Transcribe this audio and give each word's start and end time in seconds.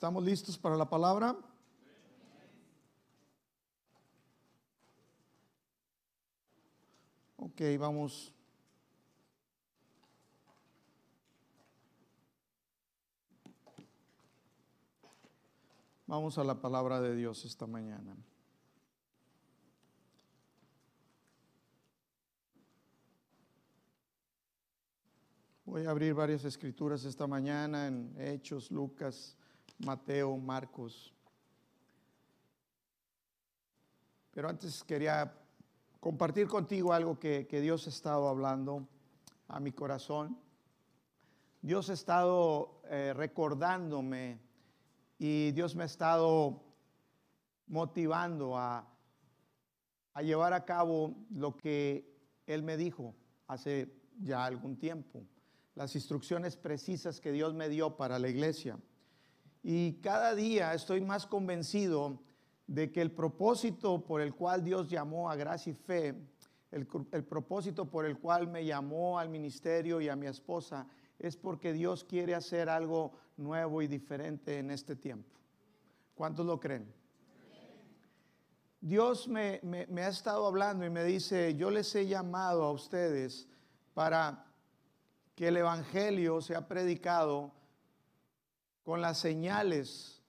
¿Estamos 0.00 0.24
listos 0.24 0.56
para 0.56 0.78
la 0.78 0.88
palabra? 0.88 1.36
Ok, 7.36 7.60
vamos. 7.78 8.32
Vamos 16.06 16.38
a 16.38 16.44
la 16.44 16.58
palabra 16.58 17.02
de 17.02 17.14
Dios 17.14 17.44
esta 17.44 17.66
mañana. 17.66 18.16
Voy 25.66 25.84
a 25.84 25.90
abrir 25.90 26.14
varias 26.14 26.46
escrituras 26.46 27.04
esta 27.04 27.26
mañana 27.26 27.86
en 27.86 28.14
Hechos, 28.18 28.70
Lucas, 28.70 29.36
Mateo, 29.84 30.36
Marcos. 30.36 31.12
Pero 34.30 34.48
antes 34.48 34.84
quería 34.84 35.32
compartir 35.98 36.46
contigo 36.46 36.92
algo 36.92 37.18
que, 37.18 37.46
Dios 37.50 37.86
ha 37.86 37.90
estado 37.90 38.28
hablando 38.28 38.86
a 39.48 39.58
mi 39.58 39.72
corazón. 39.72 40.38
Dios 41.62 41.90
ha 41.90 41.94
estado 41.94 42.80
eh, 42.88 43.12
recordándome 43.14 44.38
y 45.18 45.50
Dios 45.52 45.74
me 45.74 45.82
ha 45.82 45.86
estado 45.86 46.62
motivando 47.66 48.56
a, 48.56 48.86
a 50.14 50.22
llevar 50.22 50.52
a 50.52 50.64
cabo 50.64 51.14
lo 51.30 51.56
que 51.56 52.18
Él 52.46 52.62
me 52.62 52.76
dijo 52.76 53.14
hace 53.46 53.92
ya 54.18 54.44
algún 54.44 54.76
tiempo, 54.76 55.24
las 55.74 55.94
instrucciones 55.94 56.56
precisas 56.56 57.20
que 57.20 57.32
Dios 57.32 57.54
me 57.54 57.68
dio 57.68 57.96
para 57.96 58.18
la 58.18 58.28
iglesia. 58.28 58.78
Y 59.62 59.94
cada 60.00 60.34
día 60.34 60.72
estoy 60.72 61.00
más 61.00 61.26
convencido 61.26 62.18
de 62.66 62.90
que 62.92 63.02
el 63.02 63.10
propósito 63.10 64.04
por 64.04 64.20
el 64.20 64.34
cual 64.34 64.64
Dios 64.64 64.88
llamó 64.88 65.30
a 65.30 65.36
Gracia 65.36 65.72
y 65.72 65.74
Fe, 65.74 66.14
el, 66.70 66.86
propósito 66.86 67.90
por 67.90 68.06
el 68.06 68.18
cual 68.18 68.46
me 68.46 68.64
llamó 68.64 69.18
al 69.18 69.28
ministerio 69.28 70.00
y 70.00 70.08
a 70.08 70.16
mi 70.16 70.26
esposa, 70.26 70.86
es 71.18 71.36
porque 71.36 71.72
Dios 71.72 72.04
quiere 72.04 72.34
hacer 72.34 72.68
algo 72.68 73.12
nuevo 73.36 73.82
y 73.82 73.88
diferente 73.88 74.58
en 74.58 74.70
este 74.70 74.94
tiempo. 74.94 75.38
¿Cuántos 76.14 76.46
lo 76.46 76.60
creen? 76.60 76.86
Dios 78.80 79.28
me, 79.28 79.60
me, 79.62 80.02
ha 80.02 80.08
estado 80.08 80.46
hablando 80.46 80.86
y 80.86 80.90
me 80.90 81.04
dice, 81.04 81.54
yo 81.56 81.70
les 81.70 81.94
he 81.96 82.06
llamado 82.06 82.62
a 82.62 82.70
ustedes 82.70 83.46
para 83.92 84.46
que 85.34 85.48
el 85.48 85.56
Evangelio 85.56 86.40
sea 86.40 86.66
predicado 86.66 87.52
con 88.90 89.00
las 89.00 89.18
señales 89.18 90.20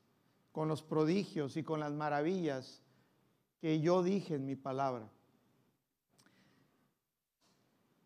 con 0.51 0.67
los 0.67 0.83
prodigios 0.83 1.57
y 1.57 1.63
con 1.63 1.79
las 1.79 1.91
maravillas 1.93 2.83
que 3.59 3.79
yo 3.79 4.03
dije 4.03 4.35
en 4.35 4.45
mi 4.45 4.55
palabra. 4.55 5.09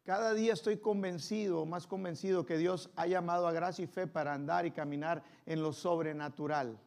Cada 0.05 0.33
día 0.33 0.53
estoy 0.53 0.77
convencido, 0.77 1.65
más 1.65 1.87
convencido, 1.87 2.45
que 2.45 2.57
Dios 2.57 2.89
ha 2.95 3.05
llamado 3.05 3.49
a 3.49 3.51
gracia 3.51 3.83
y 3.83 3.87
fe 3.87 4.07
para 4.07 4.33
andar 4.33 4.65
y 4.65 4.71
caminar 4.71 5.25
en 5.45 5.61
lo 5.61 5.73
sobrenatural. 5.73 6.79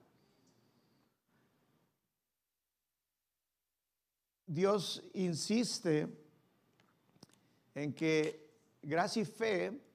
Dios 4.47 5.03
insiste 5.13 6.09
en 7.75 7.93
que 7.93 8.49
gracia 8.81 9.21
y 9.21 9.27
fe 9.27 9.88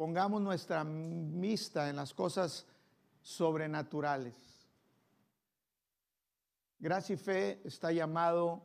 pongamos 0.00 0.40
nuestra 0.40 0.82
vista 0.82 1.90
en 1.90 1.96
las 1.96 2.14
cosas 2.14 2.64
sobrenaturales. 3.20 4.34
Gracia 6.78 7.12
y 7.12 7.18
fe 7.18 7.60
está 7.64 7.92
llamado 7.92 8.62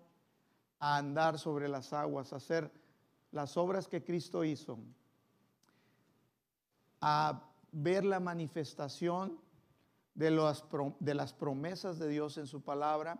a 0.79 0.95
andar 0.95 1.37
sobre 1.37 1.67
las 1.67 1.91
aguas, 1.91 2.31
a 2.31 2.37
hacer 2.37 2.71
las 3.33 3.57
obras 3.57 3.89
que 3.89 4.01
Cristo 4.01 4.45
hizo, 4.45 4.79
a 7.01 7.43
ver 7.69 8.05
la 8.05 8.21
manifestación 8.21 9.37
de, 10.13 10.31
las 10.31 11.33
promesas 11.33 11.99
de 11.99 12.07
Dios 12.07 12.37
en 12.37 12.47
su 12.47 12.61
palabra, 12.61 13.17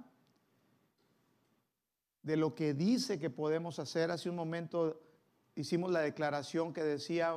de 2.24 2.38
lo 2.38 2.56
que 2.56 2.74
dice 2.74 3.20
que 3.20 3.30
podemos 3.30 3.78
hacer. 3.78 4.10
Hace 4.10 4.30
un 4.30 4.38
momento 4.38 5.02
hicimos 5.54 5.92
la 5.92 6.00
declaración 6.00 6.72
que 6.72 6.82
decía 6.82 7.36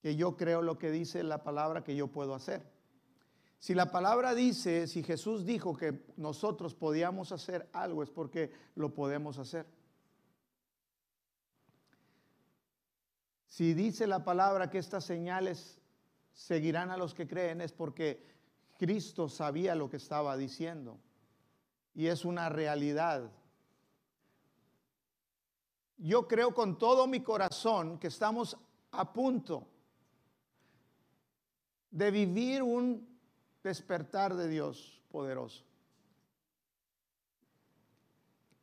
que 0.00 0.16
yo 0.16 0.36
creo 0.36 0.62
lo 0.62 0.78
que 0.78 0.90
dice 0.90 1.22
la 1.22 1.42
palabra 1.42 1.84
que 1.84 1.96
yo 1.96 2.08
puedo 2.08 2.34
hacer. 2.34 2.62
Si 3.58 3.74
la 3.74 3.90
palabra 3.90 4.34
dice, 4.34 4.86
si 4.86 5.02
Jesús 5.02 5.44
dijo 5.44 5.76
que 5.76 6.04
nosotros 6.16 6.74
podíamos 6.74 7.32
hacer 7.32 7.68
algo, 7.72 8.02
es 8.02 8.10
porque 8.10 8.52
lo 8.74 8.94
podemos 8.94 9.38
hacer. 9.38 9.66
Si 13.46 13.72
dice 13.72 14.06
la 14.06 14.22
palabra 14.22 14.68
que 14.68 14.78
estas 14.78 15.04
señales 15.04 15.78
seguirán 16.34 16.90
a 16.90 16.98
los 16.98 17.14
que 17.14 17.26
creen, 17.26 17.62
es 17.62 17.72
porque 17.72 18.22
Cristo 18.78 19.28
sabía 19.28 19.74
lo 19.74 19.88
que 19.88 19.96
estaba 19.96 20.36
diciendo. 20.36 21.00
Y 21.94 22.08
es 22.08 22.26
una 22.26 22.50
realidad. 22.50 23.32
Yo 25.96 26.28
creo 26.28 26.52
con 26.52 26.76
todo 26.78 27.06
mi 27.06 27.20
corazón 27.22 27.98
que 27.98 28.08
estamos 28.08 28.58
a 28.90 29.12
punto 29.14 29.66
de 31.96 32.10
vivir 32.10 32.62
un 32.62 33.08
despertar 33.62 34.34
de 34.34 34.48
Dios 34.48 35.02
poderoso. 35.10 35.64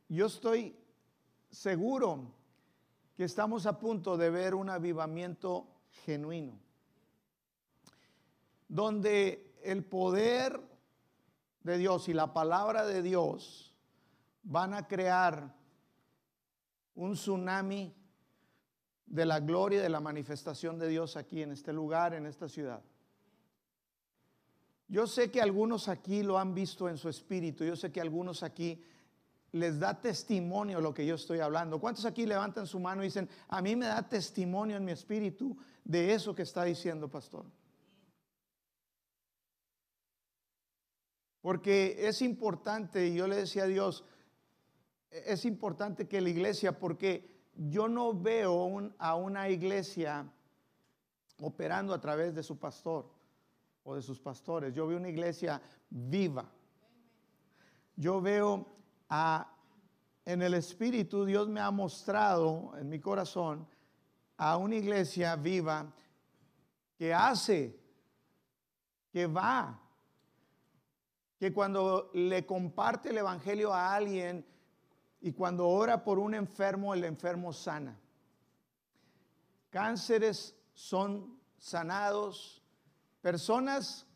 Yo 0.08 0.26
estoy 0.26 0.76
seguro 1.50 2.32
que 3.16 3.24
estamos 3.24 3.66
a 3.66 3.80
punto 3.80 4.16
de 4.16 4.30
ver 4.30 4.54
un 4.54 4.70
avivamiento 4.70 5.66
genuino, 6.04 6.60
donde 8.68 9.56
el 9.64 9.84
poder 9.84 10.60
de 11.64 11.76
Dios 11.76 12.08
y 12.08 12.14
la 12.14 12.32
palabra 12.32 12.86
de 12.86 13.02
Dios 13.02 13.74
van 14.44 14.74
a 14.74 14.86
crear 14.86 15.52
un 16.94 17.14
tsunami 17.14 17.92
de 19.06 19.26
la 19.26 19.40
gloria 19.40 19.80
y 19.80 19.82
de 19.82 19.88
la 19.88 20.00
manifestación 20.00 20.78
de 20.78 20.86
Dios 20.86 21.16
aquí 21.16 21.42
en 21.42 21.50
este 21.50 21.72
lugar, 21.72 22.14
en 22.14 22.26
esta 22.26 22.48
ciudad. 22.48 22.80
Yo 24.88 25.06
sé 25.06 25.30
que 25.30 25.40
algunos 25.40 25.88
aquí 25.88 26.22
lo 26.22 26.38
han 26.38 26.54
visto 26.54 26.88
en 26.88 26.98
su 26.98 27.08
espíritu, 27.08 27.64
yo 27.64 27.76
sé 27.76 27.90
que 27.90 28.00
algunos 28.00 28.42
aquí 28.42 28.82
les 29.52 29.78
da 29.78 30.00
testimonio 30.00 30.80
lo 30.80 30.92
que 30.92 31.06
yo 31.06 31.14
estoy 31.14 31.38
hablando. 31.38 31.80
¿Cuántos 31.80 32.04
aquí 32.04 32.26
levantan 32.26 32.66
su 32.66 32.80
mano 32.80 33.02
y 33.02 33.06
dicen, 33.06 33.28
a 33.48 33.62
mí 33.62 33.76
me 33.76 33.86
da 33.86 34.08
testimonio 34.08 34.76
en 34.76 34.84
mi 34.84 34.92
espíritu 34.92 35.56
de 35.84 36.12
eso 36.12 36.34
que 36.34 36.42
está 36.42 36.64
diciendo, 36.64 37.08
pastor? 37.08 37.46
Porque 41.40 42.08
es 42.08 42.20
importante, 42.22 43.06
y 43.06 43.14
yo 43.14 43.28
le 43.28 43.36
decía 43.36 43.64
a 43.64 43.68
Dios, 43.68 44.04
es 45.10 45.44
importante 45.44 46.08
que 46.08 46.20
la 46.20 46.30
iglesia, 46.30 46.78
porque 46.78 47.44
yo 47.54 47.86
no 47.86 48.12
veo 48.12 48.92
a 48.98 49.14
una 49.14 49.48
iglesia 49.48 50.26
operando 51.38 51.94
a 51.94 52.00
través 52.00 52.34
de 52.34 52.42
su 52.42 52.58
pastor 52.58 53.08
o 53.84 53.94
de 53.94 54.02
sus 54.02 54.18
pastores. 54.18 54.74
Yo 54.74 54.86
veo 54.86 54.98
una 54.98 55.08
iglesia 55.08 55.60
viva. 55.88 56.50
Yo 57.96 58.20
veo 58.20 58.66
a, 59.08 59.54
en 60.24 60.42
el 60.42 60.54
Espíritu, 60.54 61.24
Dios 61.24 61.48
me 61.48 61.60
ha 61.60 61.70
mostrado 61.70 62.72
en 62.76 62.88
mi 62.88 62.98
corazón 62.98 63.68
a 64.36 64.56
una 64.56 64.74
iglesia 64.74 65.36
viva 65.36 65.92
que 66.96 67.14
hace, 67.14 67.78
que 69.12 69.26
va, 69.26 69.80
que 71.38 71.52
cuando 71.52 72.10
le 72.14 72.44
comparte 72.44 73.10
el 73.10 73.18
Evangelio 73.18 73.72
a 73.72 73.94
alguien 73.94 74.44
y 75.20 75.32
cuando 75.32 75.68
ora 75.68 76.02
por 76.02 76.18
un 76.18 76.34
enfermo, 76.34 76.94
el 76.94 77.04
enfermo 77.04 77.52
sana. 77.52 77.98
Cánceres 79.70 80.56
son 80.72 81.38
sanados, 81.58 82.63
Personas 83.24 84.06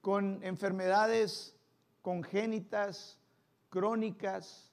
con 0.00 0.42
enfermedades 0.42 1.54
congénitas, 2.02 3.16
crónicas, 3.68 4.72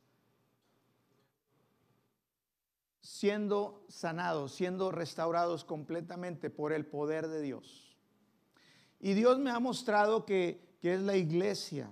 siendo 3.02 3.86
sanados, 3.88 4.56
siendo 4.56 4.90
restaurados 4.90 5.64
completamente 5.64 6.50
por 6.50 6.74
el 6.74 6.88
poder 6.88 7.28
de 7.28 7.40
Dios. 7.44 7.96
Y 9.00 9.14
Dios 9.14 9.38
me 9.38 9.52
ha 9.52 9.60
mostrado 9.60 10.26
que, 10.26 10.60
que 10.82 10.96
es 10.96 11.02
la 11.02 11.16
iglesia. 11.16 11.88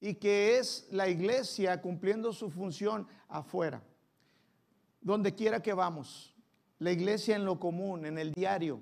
Y 0.00 0.14
que 0.14 0.56
es 0.56 0.88
la 0.90 1.06
iglesia 1.06 1.82
cumpliendo 1.82 2.32
su 2.32 2.48
función 2.48 3.06
afuera, 3.28 3.82
donde 5.02 5.34
quiera 5.34 5.60
que 5.60 5.74
vamos 5.74 6.32
la 6.78 6.92
iglesia 6.92 7.36
en 7.36 7.44
lo 7.44 7.58
común, 7.58 8.04
en 8.04 8.18
el 8.18 8.32
diario, 8.32 8.80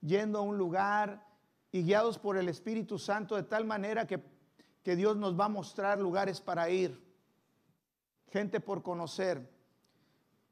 yendo 0.00 0.38
a 0.38 0.42
un 0.42 0.56
lugar 0.56 1.26
y 1.72 1.82
guiados 1.82 2.18
por 2.18 2.36
el 2.36 2.48
Espíritu 2.48 2.98
Santo 2.98 3.36
de 3.36 3.42
tal 3.42 3.64
manera 3.64 4.06
que, 4.06 4.22
que 4.82 4.96
Dios 4.96 5.16
nos 5.16 5.38
va 5.38 5.46
a 5.46 5.50
mostrar 5.50 5.98
lugares 5.98 6.40
para 6.40 6.70
ir, 6.70 7.02
gente 8.28 8.60
por 8.60 8.82
conocer, 8.82 9.48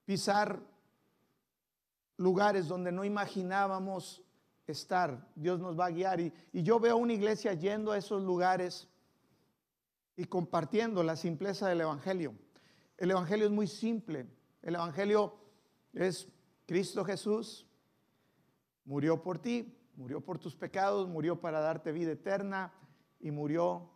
pisar 0.05 0.61
lugares 2.17 2.69
donde 2.69 2.93
no 2.93 3.05
imaginábamos 3.05 4.23
estar. 4.67 5.27
Dios 5.35 5.61
nos 5.61 5.79
va 5.79 5.87
a 5.87 5.91
guiar. 5.91 6.21
Y, 6.21 6.33
y, 6.53 6.63
yo 6.63 6.79
veo 6.79 6.97
una 6.97 7.13
iglesia 7.13 7.55
yendo 7.55 7.93
a 7.93 7.99
esos 7.99 8.23
lugares 8.23 8.89
y 10.17 10.25
compartiendo 10.25 11.03
la 11.03 11.17
simpleza 11.17 11.69
del 11.69 11.81
Evangelio. 11.81 12.35
El 12.97 13.11
Evangelio 13.11 13.47
es 13.47 13.53
muy 13.53 13.67
simple. 13.67 14.27
El 14.63 14.77
Evangelio 14.77 15.35
es 15.93 16.29
Cristo 16.67 17.05
Jesús, 17.05 17.67
murió 18.85 19.23
por 19.23 19.39
ti, 19.39 19.77
murió 19.97 20.21
por 20.21 20.39
tus 20.39 20.57
pecados, 20.57 21.09
murió 21.09 21.41
para 21.41 21.61
darte 21.61 21.93
vida 21.93 22.13
eterna 22.13 22.73
y 23.21 23.31
murió 23.31 23.91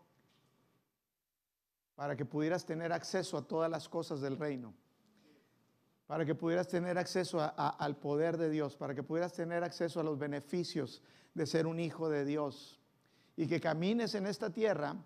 para 1.95 2.17
que 2.17 2.25
pudieras 2.25 2.65
tener 2.65 2.93
acceso 2.93 3.37
a 3.37 3.47
todas 3.47 3.71
las 3.71 3.89
cosas 3.89 4.21
del 4.21 4.37
reino 4.37 4.75
para 6.09 6.25
que 6.25 6.35
pudieras 6.35 6.67
tener 6.67 6.97
acceso 6.97 7.39
al 7.55 7.99
poder 7.99 8.39
de 8.39 8.49
Dios, 8.49 8.77
para 8.77 8.95
que 8.95 9.03
pudieras 9.03 9.35
tener 9.35 9.63
acceso 9.63 10.01
a 10.01 10.03
los 10.03 10.19
beneficios 10.19 11.03
de 11.35 11.47
ser 11.47 11.67
un 11.67 11.79
hijo 11.79 12.09
de 12.09 12.25
Dios 12.25 12.81
y 13.37 13.47
que 13.47 13.61
camines 13.61 14.15
en 14.15 14.27
esta 14.27 14.49
tierra 14.49 14.97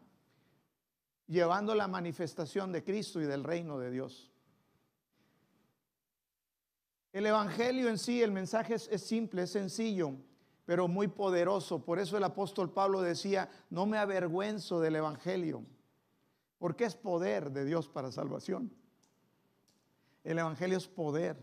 llevando 1.26 1.74
la 1.74 1.88
manifestación 1.88 2.70
de 2.70 2.84
Cristo 2.84 3.20
y 3.20 3.24
del 3.24 3.42
reino 3.42 3.80
de 3.80 3.90
Dios. 3.90 4.31
El 7.12 7.26
Evangelio 7.26 7.88
en 7.88 7.98
sí, 7.98 8.22
el 8.22 8.32
mensaje 8.32 8.74
es, 8.74 9.02
simple, 9.02 9.42
es 9.42 9.50
sencillo, 9.50 10.14
pero 10.64 10.88
muy 10.88 11.08
poderoso. 11.08 11.84
Por 11.84 11.98
eso 11.98 12.16
el 12.16 12.24
apóstol 12.24 12.72
Pablo 12.72 13.02
decía, 13.02 13.50
no 13.68 13.84
me 13.84 13.98
avergüenzo 13.98 14.80
del 14.80 14.96
Evangelio, 14.96 15.62
porque 16.58 16.84
es 16.84 16.94
poder 16.94 17.50
de 17.50 17.66
Dios 17.66 17.88
para 17.88 18.10
salvación. 18.10 18.72
El 20.24 20.38
Evangelio 20.38 20.78
es 20.78 20.88
poder. 20.88 21.36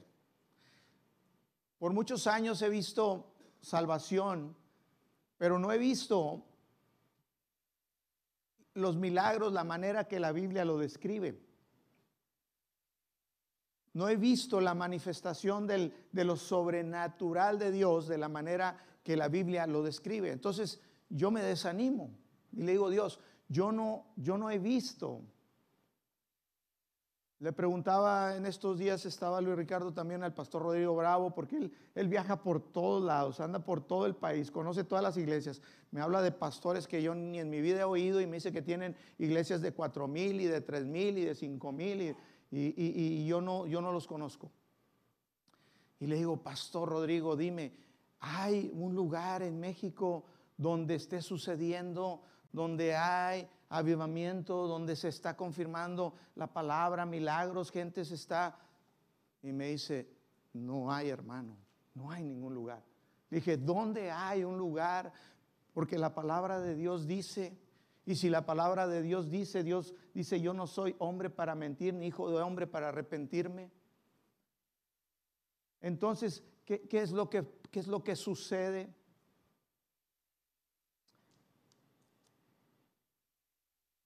Por 1.77 1.93
muchos 1.93 2.25
años 2.25 2.61
he 2.63 2.69
visto 2.69 3.31
salvación, 3.61 4.55
pero 5.37 5.59
no 5.59 5.71
he 5.71 5.77
visto 5.77 6.45
los 8.73 8.95
milagros, 8.97 9.53
la 9.53 9.63
manera 9.63 10.07
que 10.07 10.19
la 10.19 10.31
Biblia 10.31 10.65
lo 10.65 10.79
describe. 10.79 11.39
No 13.93 14.07
he 14.07 14.15
visto 14.15 14.61
la 14.61 14.73
manifestación 14.73 15.67
del, 15.67 15.93
de 16.11 16.23
lo 16.23 16.35
sobrenatural 16.35 17.57
de 17.57 17.71
Dios 17.71 18.07
de 18.07 18.17
la 18.17 18.29
manera 18.29 18.77
que 19.03 19.15
la 19.17 19.27
Biblia 19.27 19.65
lo 19.67 19.83
describe. 19.83 20.31
Entonces 20.31 20.79
yo 21.09 21.31
me 21.31 21.41
desanimo 21.41 22.11
y 22.51 22.63
le 22.63 22.73
digo, 22.73 22.89
Dios, 22.89 23.19
yo 23.47 23.71
no, 23.71 24.05
yo 24.15 24.37
no 24.37 24.51
he 24.51 24.59
visto 24.59 25.23
le 27.41 27.53
preguntaba 27.53 28.35
en 28.35 28.45
estos 28.45 28.77
días, 28.77 29.05
estaba 29.05 29.39
Luis 29.39 29.55
Ricardo 29.55 29.93
también 29.93 30.23
al 30.23 30.33
pastor 30.33 30.61
Rodrigo 30.61 30.93
Bravo, 30.93 31.33
porque 31.33 31.71
él, 31.95 32.07
viaja 32.09 32.43
por 32.43 32.59
todos 32.59 33.01
lados, 33.01 33.39
anda 33.39 33.59
por 33.59 33.79
todo 33.79 34.05
el 34.05 34.13
país, 34.13 34.51
conoce 34.51 34.83
todas 34.83 35.01
las 35.01 35.15
iglesias. 35.15 35.61
Me 35.91 36.01
habla 36.01 36.21
de 36.21 36.33
pastores 36.33 36.85
que 36.85 37.01
yo 37.01 37.15
ni 37.15 37.39
en 37.39 37.49
mi 37.49 37.61
vida 37.61 37.79
he 37.79 37.83
oído 37.85 38.19
y 38.19 38.27
me 38.27 38.35
dice 38.35 38.51
que 38.51 38.61
tienen 38.61 38.93
iglesias 39.19 39.61
de 39.61 39.71
cuatro 39.71 40.05
mil 40.05 40.41
y 40.41 40.47
de 40.47 40.59
tres 40.59 40.85
mil 40.85 41.17
y 41.17 41.23
de 41.23 41.33
cinco 41.33 41.71
mil 41.71 42.13
y, 42.51 43.25
yo, 43.27 43.41
no, 43.41 43.67
yo 43.67 43.81
no 43.81 43.91
los 43.91 44.07
conozco. 44.07 44.51
Y 45.99 46.07
le 46.07 46.15
digo, 46.15 46.37
Pastor 46.37 46.89
Rodrigo, 46.89 47.35
dime, 47.35 47.73
¿hay 48.19 48.71
un 48.73 48.95
lugar 48.95 49.43
en 49.43 49.59
México 49.59 50.25
donde 50.57 50.95
esté 50.95 51.21
sucediendo, 51.21 52.23
donde 52.51 52.95
hay 52.95 53.47
avivamiento, 53.69 54.67
donde 54.67 54.95
se 54.95 55.09
está 55.09 55.37
confirmando 55.37 56.13
la 56.35 56.47
palabra, 56.47 57.05
milagros, 57.05 57.71
gente 57.71 58.03
se 58.05 58.15
está... 58.15 58.57
Y 59.41 59.51
me 59.53 59.67
dice, 59.67 60.09
no 60.53 60.91
hay 60.91 61.09
hermano, 61.09 61.55
no 61.93 62.11
hay 62.11 62.23
ningún 62.23 62.53
lugar. 62.53 62.83
Dije, 63.29 63.57
¿dónde 63.57 64.11
hay 64.11 64.43
un 64.43 64.57
lugar? 64.57 65.13
Porque 65.73 65.97
la 65.97 66.13
palabra 66.13 66.59
de 66.59 66.75
Dios 66.75 67.07
dice, 67.07 67.57
y 68.09 68.15
si 68.15 68.27
la 68.27 68.43
palabra 68.43 68.87
de 68.87 69.03
Dios 69.03 69.29
dice, 69.29 69.63
Dios 69.63 69.93
dice, 70.15 70.41
yo 70.41 70.51
no 70.51 70.65
soy 70.65 70.95
hombre 70.97 71.29
para 71.29 71.53
mentir, 71.53 71.93
ni 71.93 72.07
hijo 72.07 72.27
de 72.31 72.41
hombre 72.41 72.65
para 72.65 72.89
arrepentirme. 72.89 73.69
Entonces, 75.79 76.43
¿qué, 76.65 76.87
es, 76.89 77.11
lo 77.11 77.29
que, 77.29 77.45
qué 77.69 77.79
es 77.79 77.85
lo 77.85 78.03
que 78.03 78.15
sucede? 78.15 78.91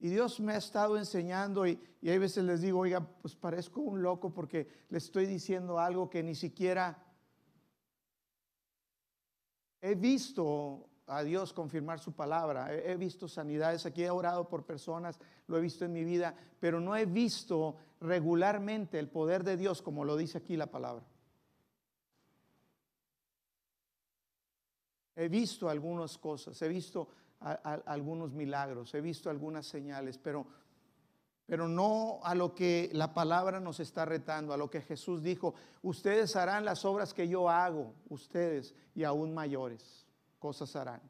Y 0.02 0.10
Dios 0.10 0.38
me 0.42 0.52
ha 0.52 0.58
estado 0.58 0.98
enseñando 0.98 1.66
y, 1.66 1.80
y 2.02 2.10
hay 2.10 2.18
veces 2.18 2.44
les 2.44 2.60
digo, 2.60 2.80
oiga, 2.80 3.00
pues 3.00 3.38
parezco 3.38 3.80
un 3.80 4.02
loco 4.02 4.34
porque 4.34 4.68
le 4.90 4.98
estoy 4.98 5.28
diciendo 5.28 5.80
algo 5.80 6.10
que 6.10 6.22
ni 6.22 6.36
siquiera 6.36 7.02
he 9.80 9.96
visto 9.96 10.90
a 11.08 11.24
Dios 11.24 11.54
confirmar 11.54 12.00
su 12.00 12.14
palabra. 12.14 12.74
He, 12.74 12.96
visto 12.96 13.28
sanidades, 13.28 13.86
aquí 13.86 14.04
he 14.04 14.10
orado 14.10 14.48
por 14.48 14.66
personas, 14.66 15.20
lo 15.48 15.58
he 15.58 15.62
visto 15.62 15.86
en 15.86 15.94
mi 15.94 16.04
vida, 16.04 16.36
pero 16.60 16.80
no 16.80 16.96
he 16.96 17.06
visto 17.06 17.76
regularmente 18.00 19.00
el 19.00 19.10
poder 19.10 19.44
de 19.44 19.58
Dios 19.58 19.82
como 19.82 20.06
lo 20.06 20.16
dice 20.16 20.38
aquí 20.38 20.56
la 20.56 20.68
palabra. 20.68 21.04
He 25.16 25.28
visto 25.28 25.70
algunas 25.70 26.18
cosas, 26.18 26.60
he 26.62 26.68
visto 26.68 27.08
algunos 27.40 28.32
milagros, 28.32 28.94
he 28.96 29.02
visto 29.02 29.30
algunas 29.30 29.68
señales, 29.68 30.18
pero, 30.18 30.48
pero 31.46 31.68
no 31.68 32.20
a 32.24 32.34
lo 32.34 32.56
que 32.56 32.90
la 32.94 33.14
palabra 33.14 33.60
nos 33.60 33.80
está 33.80 34.06
retando, 34.06 34.54
a 34.54 34.58
lo 34.58 34.72
que 34.72 34.82
Jesús 34.82 35.22
dijo, 35.22 35.54
ustedes 35.84 36.36
harán 36.36 36.66
las 36.66 36.84
obras 36.86 37.14
que 37.14 37.28
yo 37.28 37.50
hago, 37.50 37.94
ustedes 38.10 38.74
y 38.96 39.04
aún 39.04 39.34
mayores 39.34 40.03
cosas 40.44 40.76
harán. 40.76 41.02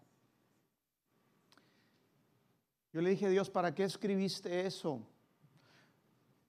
Yo 2.91 3.01
le 3.01 3.09
dije, 3.09 3.27
Dios, 3.29 3.49
¿para 3.49 3.73
qué 3.73 3.83
escribiste 3.83 4.67
eso? 4.67 5.01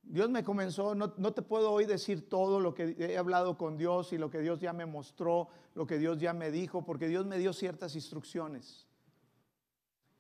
Dios 0.03 0.29
me 0.29 0.45
comenzó, 0.45 0.95
no, 0.95 1.15
no, 1.17 1.33
te 1.33 1.41
puedo 1.41 1.73
hoy 1.73 1.87
decir 1.87 2.29
todo 2.29 2.61
lo 2.61 2.75
que 2.75 2.95
he 2.99 3.17
hablado 3.17 3.57
con 3.57 3.79
Dios 3.79 4.13
y 4.13 4.19
lo 4.19 4.29
que 4.29 4.41
Dios 4.41 4.61
ya 4.61 4.75
me 4.75 4.85
mostró, 4.85 5.49
lo 5.75 5.87
que 5.87 5.97
Dios 5.97 6.19
ya 6.19 6.35
me 6.35 6.51
dijo, 6.51 6.85
porque 6.85 7.09
Dios 7.09 7.25
me 7.25 7.39
dio 7.39 7.55
ciertas 7.55 7.95
instrucciones. 7.95 8.87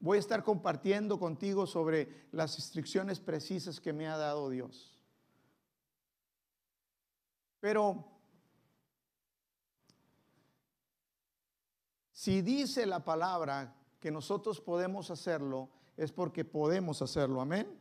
Voy 0.00 0.16
a 0.16 0.20
estar 0.20 0.42
compartiendo 0.42 1.18
contigo 1.18 1.66
sobre 1.66 2.28
las 2.32 2.56
instrucciones 2.56 3.20
precisas 3.20 3.78
que 3.78 3.92
me 3.92 4.08
ha 4.08 4.16
dado 4.16 4.48
Dios. 4.48 4.98
Pero 7.60 8.13
si 12.24 12.40
dice 12.40 12.86
la 12.86 13.04
palabra 13.04 13.76
que 14.00 14.10
nosotros 14.10 14.58
podemos 14.58 15.10
hacerlo, 15.10 15.68
es 15.94 16.10
porque 16.10 16.42
podemos 16.42 17.02
hacerlo. 17.02 17.38
Amén. 17.38 17.78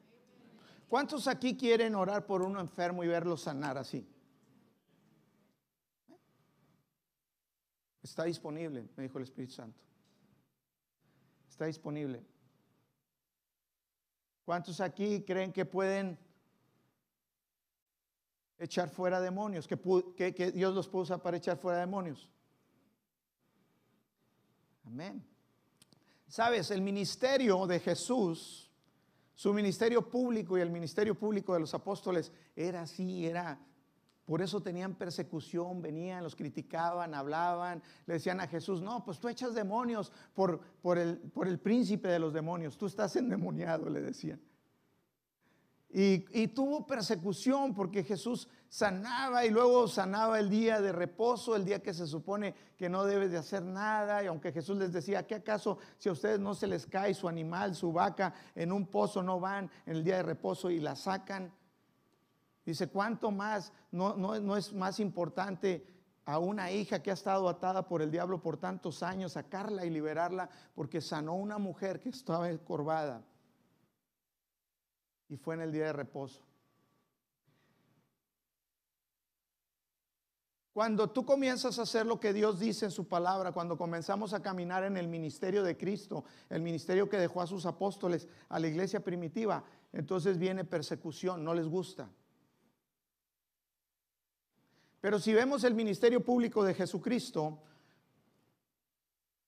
¿Cuántos 0.90 1.30
aquí 1.30 1.56
quieren 1.56 1.96
orar 1.96 2.26
por 2.26 2.42
uno 2.42 2.60
enfermo 2.60 3.06
y 3.06 3.08
verlo 3.08 3.38
sanar 3.38 3.78
así? 3.78 4.06
Está 8.02 8.26
disponible, 8.26 8.86
me 8.98 9.04
dijo 9.04 9.18
el 9.18 9.24
Espíritu 9.24 9.54
Santo. 9.54 9.82
Está 11.48 11.68
disponible. 11.68 12.22
¿Cuántos 14.44 14.82
aquí 14.82 15.24
creen 15.24 15.54
que 15.54 15.64
pueden 15.64 16.20
echar 18.58 18.90
fuera 18.90 19.22
demonios? 19.22 19.70
Que, 19.70 19.78
que, 20.36 20.52
Dios 20.52 20.76
los 20.76 20.90
puede 20.90 21.04
usar 21.04 21.22
para 21.22 21.38
echar 21.38 21.58
fuera 21.58 21.80
demonios. 21.80 22.30
Amén. 24.86 25.24
Sabes, 26.28 26.72
el 26.72 26.82
ministerio 26.82 27.66
de 27.68 27.80
Jesús, 27.80 28.72
su 29.36 29.54
ministerio 29.54 30.10
público 30.10 30.58
y 30.58 30.62
el 30.62 30.72
ministerio 30.72 31.16
público 31.16 31.54
de 31.54 31.60
los 31.60 31.74
apóstoles 31.74 32.32
era 32.56 32.82
así, 32.82 33.26
era 33.26 33.60
por 34.26 34.42
eso 34.42 34.62
tenían 34.62 34.96
persecución, 34.96 35.82
venían, 35.82 36.24
los 36.24 36.36
criticaban, 36.36 37.14
hablaban, 37.14 37.84
le 38.06 38.16
decían 38.16 38.40
a 38.40 38.48
Jesús, 38.48 38.82
no, 38.82 39.04
pues 39.04 39.20
tú 39.20 39.28
echas 39.28 39.54
demonios 39.54 40.14
por, 40.34 40.62
por, 40.82 40.98
el, 40.98 41.18
por 41.18 41.48
el 41.48 41.60
príncipe 41.60 42.08
de 42.08 42.20
los 42.20 42.32
demonios, 42.32 42.78
tú 42.78 42.86
estás 42.86 43.16
endemoniado, 43.18 43.90
le 43.90 44.02
decían. 44.02 44.42
Y, 45.90 46.26
y, 46.32 46.48
tuvo 46.48 46.88
persecución 46.88 47.76
porque 47.76 48.04
Jesús 48.04 48.48
sanaba 48.74 49.46
y 49.46 49.52
luego 49.52 49.88
sanaba 49.88 50.40
el 50.40 50.50
día 50.50 50.82
de 50.82 50.92
reposo, 50.92 51.56
el 51.56 51.64
día 51.64 51.84
que 51.84 51.94
se 51.94 52.08
supone 52.08 52.56
que 52.76 52.90
no 52.90 53.04
debe 53.04 53.30
de 53.30 53.38
hacer 53.38 53.62
nada. 53.62 54.24
Y 54.24 54.26
aunque 54.26 54.52
Jesús 54.52 54.76
les 54.80 54.92
decía, 54.92 55.28
¿qué 55.28 55.36
acaso 55.36 55.78
si 56.00 56.10
a 56.10 56.12
ustedes 56.12 56.40
no 56.40 56.56
se 56.56 56.66
les 56.66 56.88
cae 56.88 57.14
su 57.14 57.28
animal, 57.30 57.76
su 57.76 57.94
vaca, 57.94 58.34
en 58.56 58.72
un 58.72 58.88
pozo 58.88 59.22
no 59.22 59.40
van 59.40 59.70
en 59.86 59.98
el 59.98 60.04
día 60.04 60.16
de 60.18 60.24
reposo 60.24 60.72
y 60.72 60.80
la 60.80 60.96
sacan? 60.96 61.54
Dice, 62.66 62.88
¿cuánto 62.88 63.30
más? 63.30 63.72
No, 63.92 64.16
no, 64.16 64.40
no 64.40 64.58
es 64.58 64.74
más 64.74 65.00
importante 65.00 65.86
a 66.26 66.40
una 66.40 66.72
hija 66.72 67.04
que 67.04 67.12
ha 67.12 67.14
estado 67.14 67.48
atada 67.50 67.88
por 67.88 68.02
el 68.02 68.10
diablo 68.10 68.42
por 68.42 68.58
tantos 68.58 69.04
años, 69.04 69.34
sacarla 69.34 69.86
y 69.86 69.92
liberarla 69.92 70.50
porque 70.74 71.00
sanó 71.00 71.36
una 71.36 71.60
mujer 71.60 72.00
que 72.00 72.10
estaba 72.10 72.50
encorvada. 72.50 73.22
Y 75.30 75.38
fue 75.38 75.54
en 75.54 75.62
el 75.62 75.72
día 75.72 75.86
de 75.86 75.94
reposo. 75.94 76.42
Cuando 80.74 81.12
tú 81.12 81.24
comienzas 81.24 81.78
a 81.78 81.84
hacer 81.84 82.08
lo 82.08 82.20
que 82.20 82.34
Dios 82.34 82.60
dice 82.60 82.86
en 82.86 82.92
su 82.92 83.08
palabra, 83.08 83.52
cuando 83.52 83.78
comenzamos 83.78 84.34
a 84.34 84.42
caminar 84.42 84.84
en 84.84 84.98
el 84.98 85.08
ministerio 85.08 85.62
de 85.62 85.78
Cristo, 85.78 86.26
el 86.50 86.64
ministerio 86.64 87.08
que 87.08 87.20
dejó 87.20 87.44
a 87.44 87.48
sus 87.48 87.68
apóstoles, 87.68 88.28
a 88.50 88.60
la 88.60 88.68
iglesia 88.68 89.00
primitiva, 89.00 89.64
entonces 89.92 90.40
viene 90.40 90.66
persecución, 90.66 91.44
no 91.44 91.54
les 91.54 91.68
gusta. 91.68 92.10
Pero 95.00 95.20
si 95.20 95.32
vemos 95.32 95.64
el 95.64 95.76
ministerio 95.76 96.26
público 96.26 96.64
de 96.64 96.74
Jesucristo, 96.74 97.60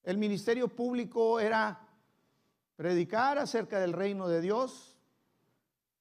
el 0.04 0.20
ministerio 0.20 0.68
público 0.68 1.40
era 1.40 1.88
predicar 2.76 3.40
acerca 3.40 3.80
del 3.80 3.94
reino 3.94 4.28
de 4.28 4.42
Dios, 4.42 4.96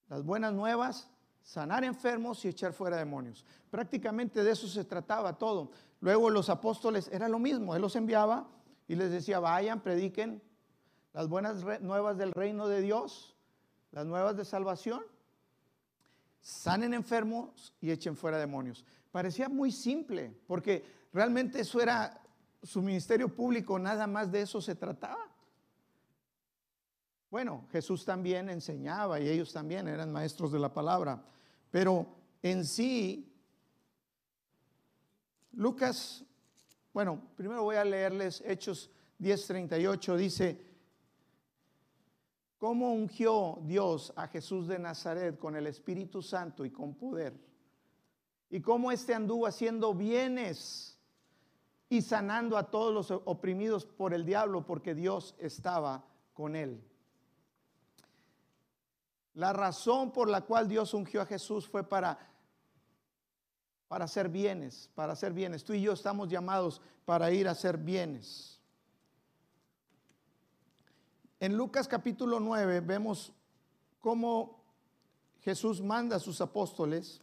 las 0.07 0.23
buenas 0.23 0.53
nuevas, 0.53 1.09
sanar 1.45 1.83
enfermos 1.83 2.43
y 2.43 2.47
echar 2.49 2.73
fuera 2.73 2.97
demonios. 2.97 3.45
Prácticamente 3.69 4.43
de 4.43 4.51
eso 4.51 4.67
se 4.67 4.83
trataba 4.83 5.37
todo. 5.37 5.69
Luego 6.01 6.29
los 6.31 6.49
apóstoles 6.49 7.07
era 7.13 7.29
lo 7.29 7.39
mismo, 7.39 7.75
Él 7.75 7.81
los 7.83 7.95
enviaba 7.95 8.49
y 8.87 8.95
les 8.95 9.11
decía, 9.11 9.39
vayan, 9.39 9.81
prediquen 9.81 10.41
las 11.13 11.29
buenas 11.29 11.63
nuevas 11.81 12.17
del 12.17 12.31
reino 12.33 12.67
de 12.67 12.81
Dios, 12.81 13.37
las 13.91 14.05
nuevas 14.05 14.35
de 14.35 14.43
salvación, 14.43 15.03
sanen 16.41 16.93
enfermos 16.93 17.73
y 17.79 17.91
echen 17.91 18.17
fuera 18.17 18.37
demonios. 18.37 18.83
Parecía 19.11 19.47
muy 19.47 19.71
simple, 19.71 20.35
porque 20.47 20.83
realmente 21.13 21.61
eso 21.61 21.79
era 21.79 22.21
su 22.61 22.81
ministerio 22.81 23.33
público, 23.33 23.77
nada 23.77 24.07
más 24.07 24.31
de 24.31 24.41
eso 24.41 24.59
se 24.59 24.75
trataba. 24.75 25.29
Bueno, 27.29 27.67
Jesús 27.71 28.03
también 28.03 28.49
enseñaba 28.49 29.19
y 29.19 29.29
ellos 29.29 29.53
también 29.53 29.87
eran 29.87 30.11
maestros 30.11 30.51
de 30.51 30.59
la 30.59 30.73
palabra, 30.73 31.23
pero 31.75 32.07
en 32.41 32.63
sí, 32.63 33.29
Lucas, 35.51 36.23
bueno, 36.93 37.21
primero 37.35 37.63
voy 37.63 37.75
a 37.75 37.83
leerles 37.83 38.41
Hechos 38.47 38.89
10:38, 39.19 40.15
dice, 40.15 40.65
¿cómo 42.57 42.93
ungió 42.93 43.59
Dios 43.63 44.13
a 44.15 44.29
Jesús 44.29 44.69
de 44.69 44.79
Nazaret 44.79 45.37
con 45.37 45.57
el 45.57 45.67
Espíritu 45.67 46.21
Santo 46.21 46.63
y 46.63 46.71
con 46.71 46.95
poder? 46.95 47.37
y 48.49 48.61
cómo 48.61 48.89
éste 48.89 49.13
anduvo 49.13 49.45
haciendo 49.45 49.93
bienes 49.93 50.97
y 51.89 52.01
sanando 52.03 52.57
a 52.57 52.71
todos 52.71 52.93
los 52.93 53.21
oprimidos 53.25 53.85
por 53.85 54.13
el 54.13 54.23
diablo 54.23 54.65
porque 54.65 54.95
Dios 54.95 55.35
estaba 55.39 56.05
con 56.33 56.55
él. 56.55 56.81
La 59.35 59.53
razón 59.53 60.11
por 60.11 60.29
la 60.29 60.41
cual 60.41 60.67
Dios 60.67 60.93
ungió 60.93 61.21
a 61.21 61.25
Jesús 61.25 61.67
fue 61.67 61.83
para 61.83 62.17
para 63.87 64.05
hacer 64.05 64.29
bienes, 64.29 64.89
para 64.95 65.13
hacer 65.13 65.31
bienes. 65.31 65.63
Tú 65.63 65.73
y 65.73 65.81
yo 65.81 65.93
estamos 65.93 66.27
llamados 66.27 66.81
para 67.05 67.31
ir 67.31 67.47
a 67.47 67.51
hacer 67.51 67.77
bienes. 67.77 68.59
En 71.39 71.55
Lucas 71.55 71.87
capítulo 71.87 72.39
9 72.39 72.81
vemos 72.81 73.31
cómo 74.01 74.63
Jesús 75.41 75.81
manda 75.81 76.15
a 76.15 76.19
sus 76.19 76.41
apóstoles 76.41 77.21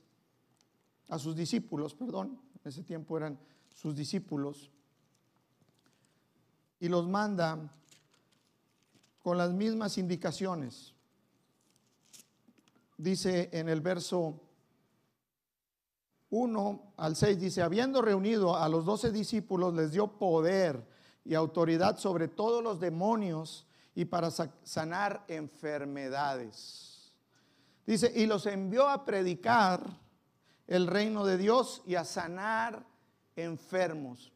a 1.09 1.19
sus 1.19 1.37
discípulos, 1.37 1.95
perdón, 1.95 2.41
en 2.55 2.69
ese 2.69 2.83
tiempo 2.83 3.19
eran 3.19 3.39
sus 3.75 3.95
discípulos, 3.95 4.71
y 6.81 6.89
los 6.89 7.07
manda 7.07 7.71
con 9.23 9.37
las 9.37 9.53
mismas 9.53 9.99
indicaciones. 9.99 10.92
Dice 13.03 13.51
en 13.53 13.69
el 13.69 13.81
verso 13.81 14.41
1 16.31 16.93
al 16.99 17.17
6, 17.17 17.41
dice, 17.41 17.61
habiendo 17.61 18.01
reunido 18.01 18.57
a 18.57 18.69
los 18.69 18.85
doce 18.85 19.11
discípulos, 19.11 19.75
les 19.75 19.91
dio 19.91 20.07
poder 20.07 20.87
y 21.25 21.35
autoridad 21.35 21.99
sobre 21.99 22.29
todos 22.29 22.63
los 22.63 22.79
demonios 22.79 23.67
y 23.97 24.05
para 24.05 24.31
sanar 24.31 25.25
enfermedades. 25.27 27.13
Dice, 27.85 28.13
y 28.15 28.27
los 28.27 28.47
envió 28.47 28.89
a 28.89 29.05
predicar 29.05 29.85
el 30.69 30.87
reino 30.87 31.27
de 31.27 31.39
Dios 31.39 31.83
y 31.85 31.97
a 31.97 32.05
sanar 32.05 32.87
enfermos. 33.35 34.33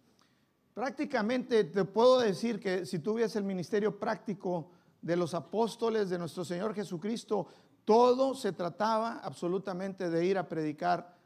Prácticamente 0.75 1.63
te 1.63 1.85
puedo 1.85 2.19
decir 2.19 2.59
que 2.59 2.85
si 2.85 2.99
tú 2.99 3.15
el 3.37 3.45
ministerio 3.45 3.97
práctico 3.97 4.73
de 5.01 5.15
los 5.15 5.35
apóstoles 5.35 6.11
de 6.11 6.19
nuestro 6.19 6.45
Señor 6.45 6.75
Jesucristo, 6.75 7.47
todo 7.87 8.35
se 8.35 8.53
trataba 8.53 9.21
absolutamente 9.23 10.11
de 10.11 10.27
ir 10.27 10.37
a 10.37 10.49
predicar 10.49 11.17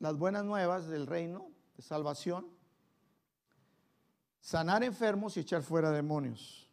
las 0.00 0.18
buenas 0.18 0.44
nuevas 0.44 0.88
del 0.88 1.06
reino 1.06 1.48
de 1.76 1.82
salvación, 1.82 2.48
sanar 4.40 4.82
enfermos 4.82 5.36
y 5.36 5.40
echar 5.40 5.62
fuera 5.62 5.92
demonios. 5.92 6.68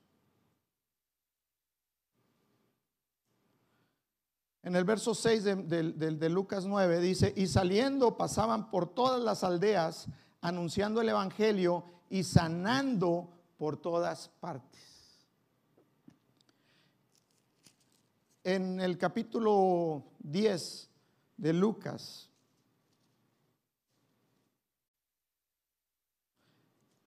En 4.64 4.76
el 4.76 4.84
verso 4.84 5.14
6 5.14 5.44
de, 5.44 6.30
Lucas 6.30 6.66
9 6.66 7.00
dice, 7.00 7.32
y 7.36 7.46
saliendo 7.46 8.18
pasaban 8.18 8.72
por 8.72 8.94
todas 8.94 9.22
las 9.22 9.44
aldeas 9.44 10.08
anunciando 10.42 11.02
el 11.02 11.10
Evangelio 11.10 11.86
y 12.10 12.24
sanando 12.24 13.30
por 13.58 13.78
todas 13.78 14.30
partes. 14.40 14.89
En 18.50 18.80
el 18.80 18.98
capítulo 18.98 20.04
10 20.20 20.90
de 21.38 21.54
Lucas, 21.54 22.30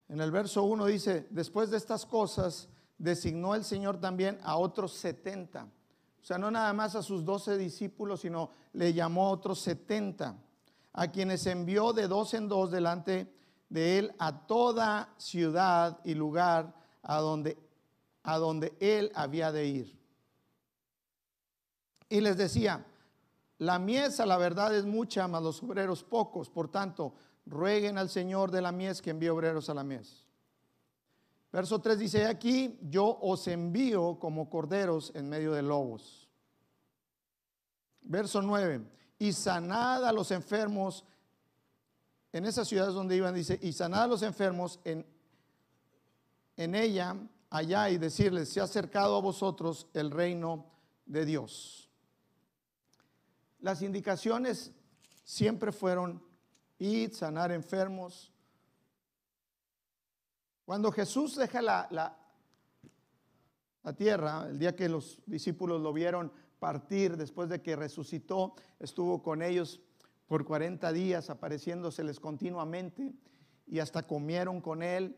en 0.09 0.21
el 0.21 0.31
verso 0.31 0.63
1 0.63 0.87
dice, 0.87 1.27
después 1.31 1.71
de 1.71 1.79
estas 1.79 2.07
cosas, 2.07 2.69
designó 2.97 3.55
el 3.55 3.65
Señor 3.65 4.01
también 4.01 4.39
a 4.43 4.57
otros 4.57 4.93
70 4.93 5.69
o 6.23 6.25
sea, 6.25 6.39
no 6.39 6.53
nada 6.53 6.73
más 6.73 6.95
a 6.95 7.03
sus 7.03 7.25
doce 7.25 7.59
discípulos, 7.59 8.21
sino 8.21 8.51
le 8.75 8.95
llamó 8.95 9.27
a 9.27 9.31
otros 9.31 9.59
setenta, 9.59 10.37
a 10.93 11.09
quienes 11.09 11.45
envió 11.47 11.93
de 11.93 12.07
dos 12.07 12.33
en 12.35 12.49
dos 12.49 12.71
delante 12.71 13.35
de 13.69 13.99
él 13.99 14.15
a 14.21 14.47
toda 14.47 15.13
ciudad 15.19 15.99
y 16.05 16.15
lugar 16.15 16.73
a 17.03 17.19
donde, 17.19 17.59
a 18.23 18.39
donde 18.39 18.73
él 18.79 19.11
había 19.17 19.51
de 19.51 19.67
ir. 19.67 20.02
Y 22.13 22.21
les 22.21 22.37
decía, 22.37 22.85
la 23.57 23.79
mies 23.79 24.21
a 24.21 24.27
la 24.27 24.37
verdad 24.37 24.77
es 24.77 24.85
mucha, 24.85 25.27
mas 25.29 25.43
los 25.43 25.63
obreros 25.63 26.05
pocos. 26.05 26.51
Por 26.51 26.71
tanto, 26.71 27.15
rueguen 27.47 27.97
al 27.97 28.11
Señor 28.11 28.51
de 28.51 28.61
la 28.61 28.71
mies 28.71 29.01
que 29.01 29.09
envíe 29.09 29.31
obreros 29.31 29.71
a 29.71 29.75
la 29.75 29.83
mies. 29.83 30.27
Verso 31.51 31.81
3 31.81 31.99
dice, 31.99 32.27
aquí 32.27 32.79
yo 32.83 33.19
os 33.19 33.49
envío 33.49 34.19
como 34.19 34.51
corderos 34.51 35.11
en 35.15 35.27
medio 35.31 35.55
de 35.55 35.63
lobos. 35.63 36.29
Verso 38.03 38.43
9, 38.43 38.83
y 39.19 39.33
sanad 39.33 40.05
a 40.05 40.13
los 40.13 40.33
enfermos, 40.33 41.07
en 42.31 42.45
esas 42.45 42.69
ciudades 42.69 42.93
donde 42.93 43.17
iban, 43.17 43.35
dice, 43.35 43.59
y 43.63 43.73
sanad 43.73 44.03
a 44.03 44.09
los 44.09 44.21
enfermos 44.21 44.81
en, 44.85 45.07
en 46.59 46.75
ella, 46.75 47.17
allá, 47.49 47.89
y 47.89 47.97
decirles, 47.97 48.51
se 48.51 48.61
ha 48.61 48.65
acercado 48.65 49.17
a 49.17 49.23
vosotros 49.23 49.87
el 49.95 50.11
reino 50.11 50.67
de 51.07 51.25
Dios. 51.25 51.82
Las 53.63 53.81
indicaciones 53.81 54.73
siempre 55.25 55.73
fueron, 55.73 56.23
id, 56.79 57.13
sanar 57.13 57.53
enfermos, 57.53 58.33
cuando 60.65 60.91
Jesús 60.91 61.37
deja 61.37 61.63
la, 61.63 61.87
la, 61.91 63.95
tierra, 63.95 64.49
el 64.49 64.59
día 64.59 64.75
que 64.75 64.89
los 64.89 65.21
discípulos 65.27 65.81
lo 65.81 65.93
vieron 65.93 66.33
partir 66.59 67.17
después 67.17 67.49
de 67.49 67.63
que 67.63 67.77
resucitó, 67.77 68.55
estuvo 68.79 69.23
con 69.23 69.43
ellos 69.43 69.81
por 70.27 70.45
40 70.45 70.93
días 70.93 71.31
apareciéndoseles 71.31 72.19
continuamente 72.19 73.13
y 73.67 73.79
hasta 73.79 74.05
comieron 74.05 74.61
con 74.61 74.83
él. 74.83 75.17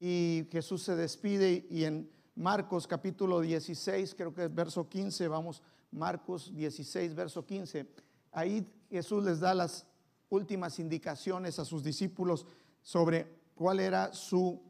Y 0.00 0.48
Jesús 0.50 0.82
se 0.82 0.96
despide 0.96 1.66
y 1.70 1.84
en 1.84 2.10
Marcos 2.34 2.86
capítulo 2.86 3.40
16, 3.40 4.14
creo 4.14 4.34
que 4.34 4.44
es 4.44 4.54
verso 4.54 4.88
15, 4.88 5.28
vamos, 5.28 5.62
Marcos 5.94 6.54
16, 6.54 7.14
verso 7.14 7.46
15, 7.46 7.88
ahí 8.32 8.66
Jesús 8.90 9.22
les 9.24 9.38
da 9.38 9.54
las 9.54 9.86
últimas 10.28 10.80
indicaciones 10.80 11.58
a 11.60 11.64
sus 11.64 11.84
discípulos 11.84 12.46
sobre 12.82 13.28
cuál 13.54 13.78
era 13.78 14.12
su 14.12 14.60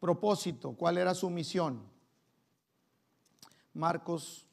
propósito, 0.00 0.72
cuál 0.72 0.96
era 0.96 1.14
su 1.14 1.28
misión. 1.28 1.82
Marcos 3.74 4.46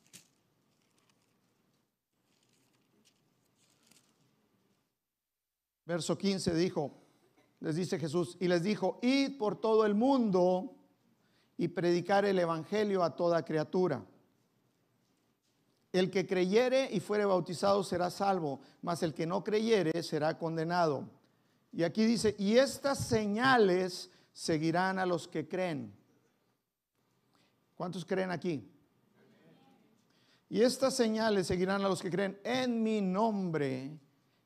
Verso 5.86 6.20
15 6.20 6.54
dijo, 6.54 6.92
les 7.62 7.76
dice 7.76 7.98
Jesús, 7.98 8.38
y 8.40 8.48
les 8.48 8.62
dijo, 8.62 9.00
id 9.02 9.40
por 9.40 9.60
todo 9.60 9.88
el 9.88 9.96
mundo 9.96 10.76
y 11.58 11.70
predicar 11.70 12.26
el 12.26 12.38
Evangelio 12.38 13.04
a 13.04 13.16
toda 13.16 13.44
criatura. 13.44 14.06
El 15.92 16.12
que 16.12 16.28
creyere 16.28 16.90
y 16.92 17.00
fuere 17.00 17.26
bautizado 17.26 17.84
será 17.84 18.10
salvo, 18.10 18.60
mas 18.82 19.02
el 19.02 19.14
que 19.14 19.26
no 19.26 19.44
creyere 19.44 20.04
será 20.04 20.38
condenado. 20.38 21.10
Y 21.72 21.84
aquí 21.84 22.06
dice, 22.06 22.36
y 22.38 22.58
estas 22.58 23.00
señales 23.00 24.12
seguirán 24.32 25.00
a 25.00 25.06
los 25.06 25.28
que 25.28 25.48
creen. 25.48 25.94
¿Cuántos 27.76 28.06
creen 28.06 28.32
aquí? 28.32 28.70
Y 30.50 30.62
estas 30.62 30.96
señales 30.96 31.48
seguirán 31.48 31.84
a 31.84 31.90
los 31.90 32.02
que 32.02 32.10
creen. 32.10 32.40
En 32.44 32.84
mi 32.84 33.02
nombre 33.02 34.00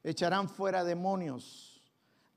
echarán 0.03 0.49
fuera 0.49 0.83
demonios, 0.83 1.81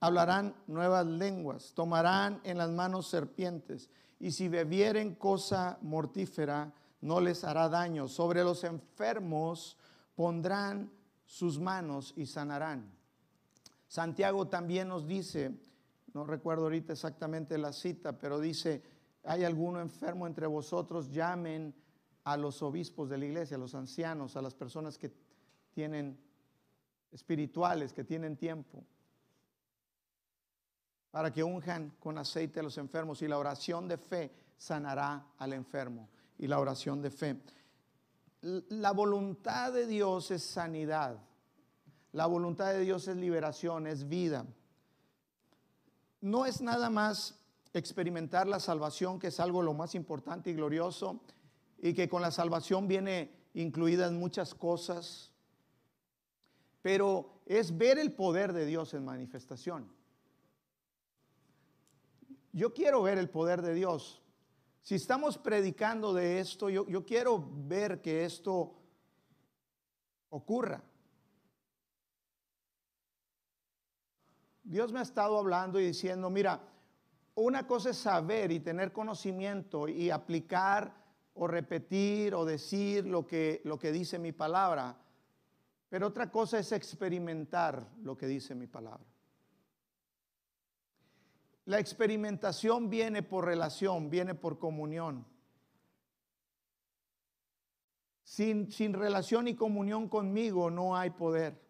hablarán 0.00 0.54
nuevas 0.66 1.04
lenguas, 1.06 1.72
tomarán 1.74 2.40
en 2.44 2.58
las 2.58 2.70
manos 2.70 3.08
serpientes, 3.08 3.90
y 4.18 4.30
si 4.30 4.48
bebieren 4.48 5.14
cosa 5.16 5.78
mortífera, 5.82 6.72
no 7.00 7.20
les 7.20 7.44
hará 7.44 7.68
daño. 7.68 8.08
Sobre 8.08 8.42
los 8.42 8.64
enfermos 8.64 9.76
pondrán 10.14 10.90
sus 11.24 11.58
manos 11.58 12.12
y 12.16 12.26
sanarán. 12.26 12.90
Santiago 13.88 14.48
también 14.48 14.88
nos 14.88 15.06
dice, 15.06 15.58
no 16.12 16.24
recuerdo 16.24 16.64
ahorita 16.64 16.92
exactamente 16.92 17.58
la 17.58 17.72
cita, 17.72 18.18
pero 18.18 18.40
dice, 18.40 18.82
hay 19.24 19.44
alguno 19.44 19.80
enfermo 19.80 20.26
entre 20.26 20.46
vosotros, 20.46 21.10
llamen 21.10 21.74
a 22.24 22.36
los 22.36 22.62
obispos 22.62 23.08
de 23.08 23.18
la 23.18 23.26
iglesia, 23.26 23.56
a 23.56 23.60
los 23.60 23.74
ancianos, 23.74 24.36
a 24.36 24.42
las 24.42 24.54
personas 24.54 24.98
que 24.98 25.12
tienen 25.72 26.18
espirituales, 27.12 27.92
que 27.92 28.04
tienen 28.04 28.36
tiempo, 28.36 28.84
para 31.10 31.32
que 31.32 31.44
unjan 31.44 31.90
con 32.00 32.18
aceite 32.18 32.60
a 32.60 32.62
los 32.62 32.76
enfermos 32.78 33.22
y 33.22 33.28
la 33.28 33.38
oración 33.38 33.86
de 33.86 33.96
fe 33.96 34.32
sanará 34.56 35.24
al 35.38 35.52
enfermo 35.52 36.08
y 36.38 36.46
la 36.46 36.58
oración 36.58 37.02
de 37.02 37.10
fe. 37.10 37.40
La 38.42 38.92
voluntad 38.92 39.72
de 39.72 39.86
Dios 39.86 40.30
es 40.30 40.42
sanidad. 40.42 41.18
La 42.12 42.26
voluntad 42.26 42.72
de 42.72 42.80
Dios 42.80 43.08
es 43.08 43.16
liberación, 43.16 43.86
es 43.86 44.08
vida. 44.08 44.46
No 46.20 46.46
es 46.46 46.60
nada 46.60 46.90
más 46.90 47.38
experimentar 47.72 48.46
la 48.46 48.60
salvación, 48.60 49.18
que 49.18 49.28
es 49.28 49.40
algo 49.40 49.62
lo 49.62 49.74
más 49.74 49.94
importante 49.94 50.50
y 50.50 50.54
glorioso, 50.54 51.20
y 51.78 51.92
que 51.92 52.08
con 52.08 52.22
la 52.22 52.30
salvación 52.30 52.88
viene 52.88 53.30
incluidas 53.54 54.12
muchas 54.12 54.54
cosas, 54.54 55.30
pero 56.82 57.40
es 57.46 57.76
ver 57.76 57.98
el 57.98 58.12
poder 58.12 58.52
de 58.52 58.64
Dios 58.64 58.94
en 58.94 59.04
manifestación. 59.04 59.90
Yo 62.52 62.72
quiero 62.72 63.02
ver 63.02 63.18
el 63.18 63.28
poder 63.28 63.60
de 63.60 63.74
Dios 63.74 64.22
si 64.86 64.94
estamos 64.94 65.36
predicando 65.36 66.14
de 66.14 66.38
esto, 66.38 66.70
yo, 66.70 67.04
quiero 67.04 67.44
ver 67.66 68.00
que 68.00 68.24
esto 68.24 68.72
ocurra. 70.28 70.80
Dios 74.62 74.92
me 74.92 75.00
ha 75.00 75.02
estado 75.02 75.38
hablando 75.38 75.80
y 75.80 75.86
diciendo, 75.86 76.30
mira, 76.30 76.60
una 77.34 77.66
cosa 77.66 77.90
es 77.90 77.96
saber 77.96 78.52
y 78.52 78.60
tener 78.60 78.92
conocimiento 78.92 79.88
y 79.88 80.10
aplicar 80.10 80.94
o 81.34 81.48
repetir 81.48 82.32
o 82.36 82.44
decir 82.44 83.08
lo 83.08 83.26
que, 83.26 83.62
lo 83.64 83.80
que 83.80 83.90
dice 83.90 84.20
mi 84.20 84.30
palabra, 84.30 84.96
pero 85.88 86.06
otra 86.06 86.30
cosa 86.30 86.60
es 86.60 86.70
experimentar 86.70 87.90
lo 88.04 88.16
que 88.16 88.28
dice 88.28 88.54
mi 88.54 88.68
palabra. 88.68 89.15
La 91.66 91.80
experimentación 91.80 92.88
viene 92.88 93.22
por 93.22 93.44
relación, 93.44 94.08
viene 94.08 94.34
por 94.34 94.58
comunión. 94.58 95.26
Sin, 98.22 98.70
sin, 98.70 98.92
relación 98.92 99.48
y 99.48 99.54
comunión 99.54 100.08
conmigo 100.08 100.70
no 100.70 100.96
hay 100.96 101.10
poder. 101.10 101.60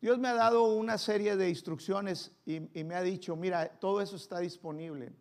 Dios 0.00 0.18
me 0.18 0.28
ha 0.28 0.34
dado 0.34 0.64
una 0.74 0.98
serie 0.98 1.36
de 1.36 1.48
instrucciones 1.48 2.30
y, 2.46 2.60
me 2.60 2.94
ha 2.94 3.02
dicho, 3.02 3.34
mira, 3.34 3.68
todo 3.80 4.00
eso 4.00 4.14
está 4.14 4.38
disponible. 4.38 5.12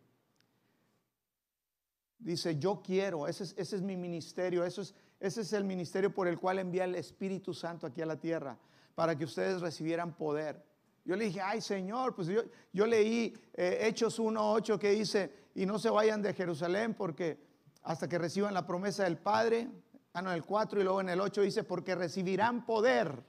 Dice, 2.19 2.59
yo 2.59 2.83
quiero, 2.83 3.27
ese 3.27 3.45
es, 3.45 3.55
ese 3.57 3.77
es 3.77 3.81
mi 3.81 3.97
ministerio, 3.97 4.63
eso 4.63 4.83
es, 4.83 4.93
ese 5.19 5.41
es 5.41 5.53
el 5.53 5.63
ministerio 5.63 6.13
por 6.13 6.27
el 6.27 6.39
cual 6.39 6.59
envía 6.59 6.83
el 6.83 6.93
Espíritu 6.93 7.55
Santo 7.55 7.88
aquí 7.88 8.03
a 8.03 8.05
la 8.05 8.19
tierra, 8.19 8.59
para 8.93 9.17
que 9.17 9.25
ustedes 9.25 9.62
recibieran 9.62 10.15
poder. 10.15 10.66
Yo 11.07 11.15
le 11.15 11.23
dije, 11.23 11.39
ay 11.39 11.61
Señor, 11.61 12.13
pues 12.13 12.27
yo, 12.27 12.41
yo 12.73 12.85
leí 12.85 13.33
eh, 13.53 13.79
Hechos 13.83 14.19
1.8 14.19 14.77
que 14.77 14.91
dice, 14.91 15.47
y 15.55 15.65
no 15.65 15.79
se 15.79 15.89
vayan 15.89 16.21
de 16.21 16.33
Jerusalén 16.33 16.95
porque 16.95 17.39
hasta 17.83 18.09
que 18.09 18.17
reciban 18.17 18.53
la 18.53 18.67
promesa 18.67 19.05
del 19.05 19.17
Padre. 19.17 19.69
Ah, 20.11 20.21
no, 20.21 20.33
el 20.33 20.43
4 20.43 20.81
y 20.81 20.83
luego 20.83 20.99
en 20.99 21.07
el 21.07 21.21
8 21.21 21.43
dice, 21.43 21.63
porque 21.63 21.95
recibirán 21.95 22.65
poder. 22.65 23.23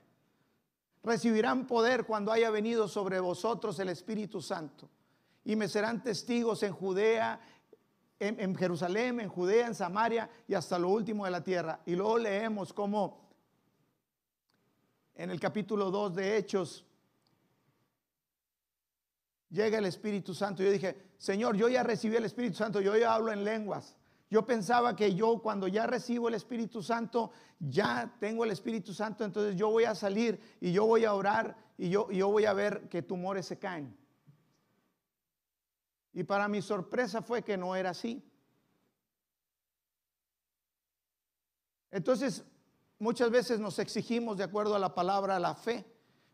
Recibirán 1.04 1.68
poder 1.68 2.04
cuando 2.04 2.32
haya 2.32 2.50
venido 2.50 2.88
sobre 2.88 3.20
vosotros 3.20 3.78
el 3.78 3.90
Espíritu 3.90 4.42
Santo. 4.42 4.90
Y 5.44 5.54
me 5.54 5.68
serán 5.68 6.02
testigos 6.02 6.64
en 6.64 6.72
Judea, 6.72 7.40
en, 8.18 8.40
en 8.40 8.56
Jerusalén, 8.56 9.20
en 9.20 9.28
Judea, 9.28 9.68
en 9.68 9.76
Samaria 9.76 10.28
y 10.48 10.54
hasta 10.54 10.80
lo 10.80 10.88
último 10.88 11.26
de 11.26 11.30
la 11.30 11.44
tierra. 11.44 11.78
Y 11.86 11.94
luego 11.94 12.18
leemos 12.18 12.72
como 12.72 13.28
en 15.14 15.30
el 15.30 15.38
capítulo 15.38 15.92
2 15.92 16.16
de 16.16 16.36
Hechos, 16.36 16.84
llega 19.50 19.78
el 19.78 19.86
Espíritu 19.86 20.34
Santo. 20.34 20.62
Yo 20.62 20.70
dije, 20.70 20.96
Señor, 21.18 21.56
yo 21.56 21.68
ya 21.68 21.82
recibí 21.82 22.16
el 22.16 22.24
Espíritu 22.24 22.56
Santo, 22.56 22.80
yo 22.80 22.96
ya 22.96 23.14
hablo 23.14 23.32
en 23.32 23.44
lenguas. 23.44 23.96
Yo 24.30 24.44
pensaba 24.44 24.94
que 24.94 25.14
yo 25.14 25.40
cuando 25.40 25.68
ya 25.68 25.86
recibo 25.86 26.28
el 26.28 26.34
Espíritu 26.34 26.82
Santo, 26.82 27.30
ya 27.58 28.14
tengo 28.20 28.44
el 28.44 28.50
Espíritu 28.50 28.92
Santo, 28.92 29.24
entonces 29.24 29.56
yo 29.56 29.70
voy 29.70 29.84
a 29.84 29.94
salir 29.94 30.38
y 30.60 30.70
yo 30.70 30.84
voy 30.84 31.06
a 31.06 31.14
orar 31.14 31.56
y 31.78 31.88
yo, 31.88 32.10
yo 32.10 32.28
voy 32.28 32.44
a 32.44 32.52
ver 32.52 32.88
que 32.90 33.02
tumores 33.02 33.46
se 33.46 33.58
caen. 33.58 33.96
Y 36.12 36.24
para 36.24 36.46
mi 36.48 36.60
sorpresa 36.60 37.22
fue 37.22 37.42
que 37.42 37.56
no 37.56 37.74
era 37.74 37.90
así. 37.90 38.22
Entonces, 41.90 42.44
muchas 42.98 43.30
veces 43.30 43.60
nos 43.60 43.78
exigimos 43.78 44.36
de 44.36 44.44
acuerdo 44.44 44.74
a 44.74 44.78
la 44.78 44.94
palabra, 44.94 45.38
la 45.38 45.54
fe. 45.54 45.86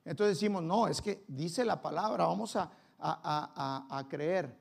Entonces 0.05 0.37
decimos, 0.37 0.62
no, 0.62 0.88
es 0.88 1.00
que 1.00 1.24
dice 1.29 1.64
la 1.64 1.81
palabra, 1.81 2.27
vamos 2.27 2.57
a, 2.57 2.72
a, 3.05 4.07
creer. 4.09 4.57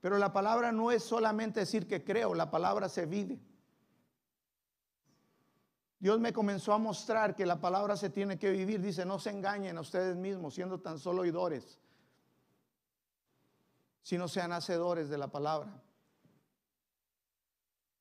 Pero 0.00 0.18
la 0.18 0.32
palabra 0.32 0.70
no 0.70 0.90
es 0.90 1.02
solamente 1.02 1.60
decir 1.60 1.88
que 1.88 2.04
creo, 2.04 2.34
la 2.34 2.50
palabra 2.50 2.88
se 2.88 3.06
vive. 3.06 3.40
Dios 5.98 6.20
me 6.20 6.32
comenzó 6.32 6.72
a 6.74 6.78
mostrar 6.78 7.34
que 7.34 7.46
la 7.46 7.60
palabra 7.60 7.96
se 7.96 8.10
tiene 8.10 8.38
que 8.38 8.50
vivir. 8.50 8.80
Dice, 8.80 9.06
no 9.06 9.18
se 9.18 9.30
engañen 9.30 9.78
a 9.78 9.80
ustedes 9.80 10.16
mismos 10.16 10.54
siendo 10.54 10.78
tan 10.80 10.98
solo 10.98 11.22
oidores, 11.22 11.80
sino 14.02 14.28
sean 14.28 14.52
hacedores 14.52 15.08
de 15.08 15.16
la 15.16 15.28
palabra. 15.28 15.82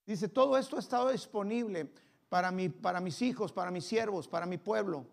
Dice, 0.06 0.28
todo 0.28 0.58
esto 0.58 0.76
ha 0.76 0.80
estado 0.80 1.12
disponible 1.12 1.90
para, 2.28 2.52
mi, 2.52 2.68
para 2.68 3.00
mis 3.00 3.22
hijos, 3.22 3.54
para 3.54 3.72
mis 3.72 3.86
siervos, 3.86 4.28
para 4.28 4.46
mi 4.46 4.58
pueblo. 4.58 5.06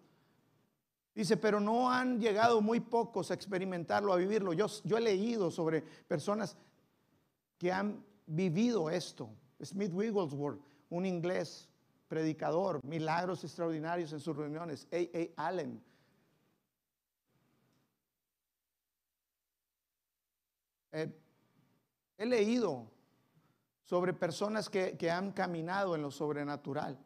Dice, 1.21 1.37
pero 1.37 1.61
no 1.61 1.91
han 1.91 2.19
llegado 2.19 2.63
muy 2.63 2.81
pocos 2.81 3.31
a 3.31 3.35
experimentarlo, 3.35 4.11
a 4.11 4.17
vivirlo. 4.17 4.55
Yo, 4.55 4.69
yo 4.85 4.97
he 4.97 5.03
leído 5.03 5.51
sobre 5.51 5.83
personas 5.83 6.57
que 7.59 7.71
han 7.71 8.03
vivido 8.25 8.89
esto. 8.89 9.29
Smith 9.63 9.93
Wigglesworth, 9.93 10.59
un 10.89 11.05
inglés 11.05 11.69
predicador, 12.09 12.83
milagros 12.87 13.45
extraordinarios 13.45 14.15
en 14.15 14.21
sus 14.21 14.35
reuniones. 14.35 14.89
A. 14.91 15.43
A. 15.43 15.49
Allen. 15.49 15.85
Eh, 20.93 21.21
he 22.17 22.25
leído 22.25 22.91
sobre 23.83 24.15
personas 24.15 24.71
que, 24.71 24.97
que 24.97 25.11
han 25.11 25.33
caminado 25.33 25.95
en 25.95 26.01
lo 26.01 26.11
sobrenatural 26.11 26.99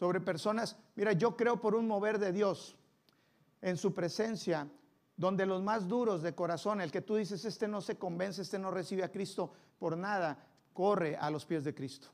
sobre 0.00 0.18
personas. 0.18 0.78
Mira, 0.94 1.12
yo 1.12 1.36
creo 1.36 1.60
por 1.60 1.74
un 1.74 1.86
mover 1.86 2.18
de 2.18 2.32
Dios 2.32 2.74
en 3.60 3.76
su 3.76 3.92
presencia, 3.92 4.66
donde 5.14 5.44
los 5.44 5.62
más 5.62 5.86
duros 5.86 6.22
de 6.22 6.34
corazón, 6.34 6.80
el 6.80 6.90
que 6.90 7.02
tú 7.02 7.16
dices, 7.16 7.44
este 7.44 7.68
no 7.68 7.82
se 7.82 7.98
convence, 7.98 8.40
este 8.40 8.58
no 8.58 8.70
recibe 8.70 9.04
a 9.04 9.12
Cristo 9.12 9.52
por 9.78 9.98
nada, 9.98 10.42
corre 10.72 11.18
a 11.18 11.28
los 11.28 11.44
pies 11.44 11.64
de 11.64 11.74
Cristo. 11.74 12.08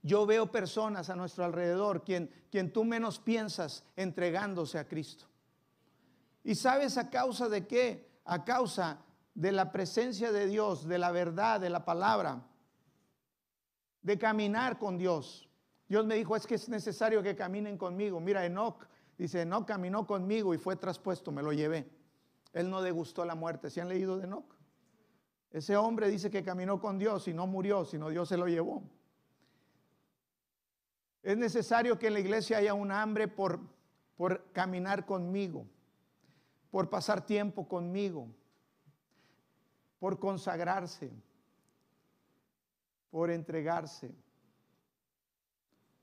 Yo 0.00 0.24
veo 0.24 0.50
personas 0.50 1.10
a 1.10 1.14
nuestro 1.14 1.44
alrededor, 1.44 2.04
quien, 2.04 2.30
quien 2.50 2.72
tú 2.72 2.84
menos 2.84 3.18
piensas 3.18 3.84
entregándose 3.94 4.78
a 4.78 4.88
Cristo. 4.88 5.26
¿Y 6.42 6.54
sabes 6.54 6.96
a 6.96 7.10
causa 7.10 7.50
de 7.50 7.66
qué? 7.66 8.08
A 8.24 8.46
causa 8.46 9.02
de 9.34 9.52
la 9.52 9.70
presencia 9.72 10.32
de 10.32 10.46
Dios, 10.46 10.88
de 10.88 10.96
la 10.96 11.10
verdad, 11.10 11.60
de 11.60 11.68
la 11.68 11.84
palabra, 11.84 12.46
de 14.00 14.18
caminar 14.18 14.78
con 14.78 14.96
Dios. 14.96 15.49
Dios 15.90 16.06
me 16.06 16.14
dijo, 16.14 16.34
es 16.34 16.46
que 16.46 16.54
es 16.54 16.70
necesario 16.70 17.22
que 17.22 17.36
caminen 17.36 17.76
conmigo. 17.76 18.18
Mira, 18.18 18.46
Enoch 18.46 18.86
Dice, 19.20 19.44
no 19.44 19.66
caminó 19.66 20.06
conmigo 20.06 20.54
y 20.54 20.56
fue 20.56 20.76
traspuesto, 20.76 21.30
me 21.30 21.42
lo 21.42 21.52
llevé. 21.52 21.86
Él 22.54 22.70
no 22.70 22.80
degustó 22.80 23.26
la 23.26 23.34
muerte. 23.34 23.68
¿Se 23.68 23.82
han 23.82 23.90
leído 23.90 24.16
de 24.16 24.24
Enoch? 24.24 24.56
Ese 25.50 25.76
hombre 25.76 26.08
dice 26.08 26.30
que 26.30 26.42
caminó 26.42 26.80
con 26.80 26.98
Dios 26.98 27.28
y 27.28 27.34
no 27.34 27.46
murió, 27.46 27.84
sino 27.84 28.08
Dios 28.08 28.30
se 28.30 28.38
lo 28.38 28.48
llevó. 28.48 28.82
Es 31.22 31.36
necesario 31.36 31.98
que 31.98 32.06
en 32.06 32.14
la 32.14 32.20
iglesia 32.20 32.56
haya 32.56 32.72
un 32.72 32.90
hambre 32.90 33.28
por, 33.28 33.60
por 34.16 34.50
caminar 34.52 35.04
conmigo, 35.04 35.66
por 36.70 36.88
pasar 36.88 37.26
tiempo 37.26 37.68
conmigo, 37.68 38.26
por 39.98 40.18
consagrarse, 40.18 41.12
por 43.10 43.30
entregarse, 43.30 44.14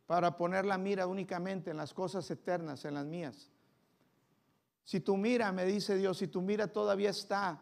para 0.08 0.38
poner 0.38 0.66
la 0.66 0.78
mira 0.78 1.06
únicamente 1.06 1.70
en 1.70 1.78
las 1.78 1.94
cosas 1.94 2.32
eternas, 2.32 2.86
en 2.86 2.94
las 2.96 3.06
mías. 3.06 3.52
Si 4.86 5.02
tu 5.02 5.18
mira, 5.18 5.52
me 5.52 5.66
dice 5.66 5.98
Dios, 5.98 6.18
si 6.18 6.30
tu 6.30 6.42
mira 6.42 6.68
todavía 6.72 7.10
está 7.10 7.62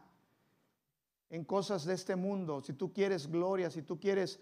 en 1.31 1.43
cosas 1.43 1.85
de 1.85 1.95
este 1.95 2.15
mundo, 2.15 2.61
si 2.61 2.73
tú 2.73 2.93
quieres 2.93 3.27
gloria, 3.27 3.71
si 3.71 3.81
tú 3.81 3.99
quieres 3.99 4.39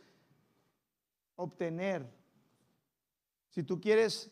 obtener, 1.37 2.05
si 3.51 3.63
tú 3.63 3.79
quieres, 3.79 4.29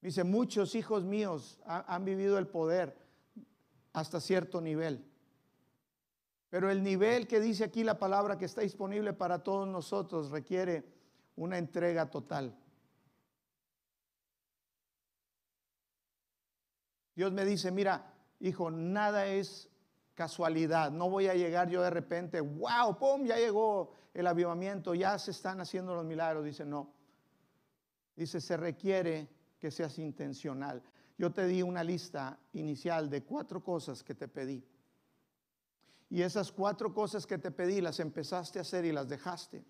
dice, 0.00 0.24
muchos 0.24 0.74
hijos 0.74 1.04
míos 1.04 1.60
han 1.64 2.04
vivido 2.04 2.36
el 2.36 2.48
poder 2.48 2.98
hasta 3.92 4.20
cierto 4.20 4.60
nivel. 4.60 5.08
Pero 6.50 6.68
el 6.68 6.82
nivel 6.82 7.28
que 7.28 7.38
dice 7.38 7.62
aquí 7.62 7.84
la 7.84 8.00
palabra 8.00 8.38
que 8.38 8.46
está 8.46 8.62
disponible 8.62 9.12
para 9.12 9.44
todos 9.44 9.68
nosotros 9.68 10.30
requiere 10.30 10.84
una 11.42 11.58
entrega 11.58 12.08
total. 12.08 12.56
Dios 17.14 17.32
me 17.32 17.44
dice, 17.44 17.70
mira, 17.70 18.14
hijo, 18.40 18.70
nada 18.70 19.26
es 19.26 19.68
casualidad. 20.14 20.90
No 20.90 21.10
voy 21.10 21.26
a 21.26 21.34
llegar 21.34 21.68
yo 21.68 21.82
de 21.82 21.90
repente, 21.90 22.40
wow, 22.40 22.96
pum, 22.98 23.26
ya 23.26 23.36
llegó 23.36 23.92
el 24.14 24.26
avivamiento, 24.26 24.94
ya 24.94 25.18
se 25.18 25.32
están 25.32 25.60
haciendo 25.60 25.94
los 25.94 26.04
milagros. 26.04 26.44
Dice, 26.44 26.64
no. 26.64 26.92
Dice, 28.16 28.40
se 28.40 28.56
requiere 28.56 29.28
que 29.58 29.70
seas 29.70 29.98
intencional. 29.98 30.82
Yo 31.18 31.32
te 31.32 31.46
di 31.46 31.62
una 31.62 31.84
lista 31.84 32.38
inicial 32.52 33.10
de 33.10 33.22
cuatro 33.24 33.62
cosas 33.62 34.02
que 34.02 34.14
te 34.14 34.28
pedí. 34.28 34.64
Y 36.08 36.22
esas 36.22 36.52
cuatro 36.52 36.92
cosas 36.92 37.26
que 37.26 37.38
te 37.38 37.50
pedí 37.50 37.80
las 37.80 38.00
empezaste 38.00 38.58
a 38.58 38.62
hacer 38.62 38.84
y 38.84 38.92
las 38.92 39.08
dejaste. 39.08 39.64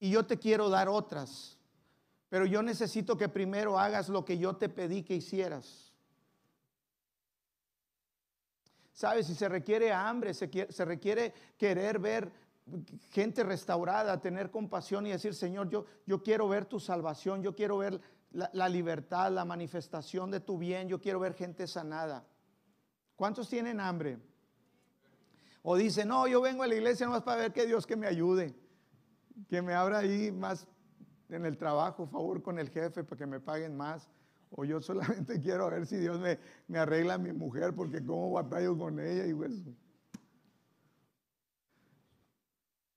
Y 0.00 0.10
yo 0.10 0.26
te 0.26 0.38
quiero 0.38 0.68
dar 0.68 0.88
otras. 0.88 1.58
Pero 2.28 2.44
yo 2.46 2.62
necesito 2.62 3.16
que 3.16 3.28
primero 3.28 3.78
hagas 3.78 4.08
lo 4.08 4.24
que 4.24 4.38
yo 4.38 4.56
te 4.56 4.68
pedí 4.68 5.02
que 5.02 5.14
hicieras. 5.14 5.92
¿Sabes? 8.92 9.28
Si 9.28 9.34
se 9.34 9.48
requiere 9.48 9.92
hambre, 9.92 10.34
se, 10.34 10.84
requiere 10.84 11.32
querer 11.56 11.98
ver 12.00 12.32
gente 13.10 13.44
restaurada, 13.44 14.20
tener 14.20 14.50
compasión 14.50 15.06
y 15.06 15.10
decir, 15.10 15.34
Señor, 15.34 15.70
yo, 15.70 15.86
yo 16.04 16.22
quiero 16.22 16.48
ver 16.48 16.66
tu 16.66 16.80
salvación, 16.80 17.42
yo 17.42 17.54
quiero 17.54 17.78
ver 17.78 18.00
la, 18.32 18.68
libertad, 18.68 19.30
la 19.32 19.44
manifestación 19.44 20.30
de 20.30 20.40
tu 20.40 20.58
bien, 20.58 20.88
yo 20.88 21.00
quiero 21.00 21.20
ver 21.20 21.34
gente 21.34 21.66
sanada. 21.66 22.26
¿Cuántos 23.16 23.48
tienen 23.48 23.80
hambre? 23.80 24.18
O 25.62 25.76
dicen, 25.76 26.08
no, 26.08 26.26
yo 26.26 26.40
vengo 26.40 26.62
a 26.62 26.66
la 26.66 26.74
iglesia 26.74 27.06
nomás 27.06 27.22
para 27.22 27.40
ver 27.40 27.52
que 27.52 27.66
Dios 27.66 27.86
que 27.86 27.96
me 27.96 28.06
ayude, 28.06 28.54
que 29.48 29.62
me 29.62 29.74
abra 29.74 29.98
ahí 29.98 30.32
más 30.32 30.66
en 31.28 31.44
el 31.44 31.56
trabajo, 31.56 32.06
favor 32.06 32.42
con 32.42 32.58
el 32.58 32.70
jefe 32.70 33.04
para 33.04 33.18
que 33.18 33.26
me 33.26 33.40
paguen 33.40 33.76
más. 33.76 34.08
O 34.50 34.64
yo 34.64 34.80
solamente 34.80 35.40
quiero 35.42 35.70
ver 35.70 35.86
si 35.86 35.96
Dios 35.96 36.18
me, 36.18 36.38
me 36.68 36.78
arregla 36.78 37.14
a 37.14 37.18
mi 37.18 37.32
mujer 37.32 37.74
porque 37.74 38.04
como 38.04 38.32
batallo 38.32 38.76
con 38.76 38.98
ella 38.98 39.26
y 39.26 39.32
eso. 39.32 39.70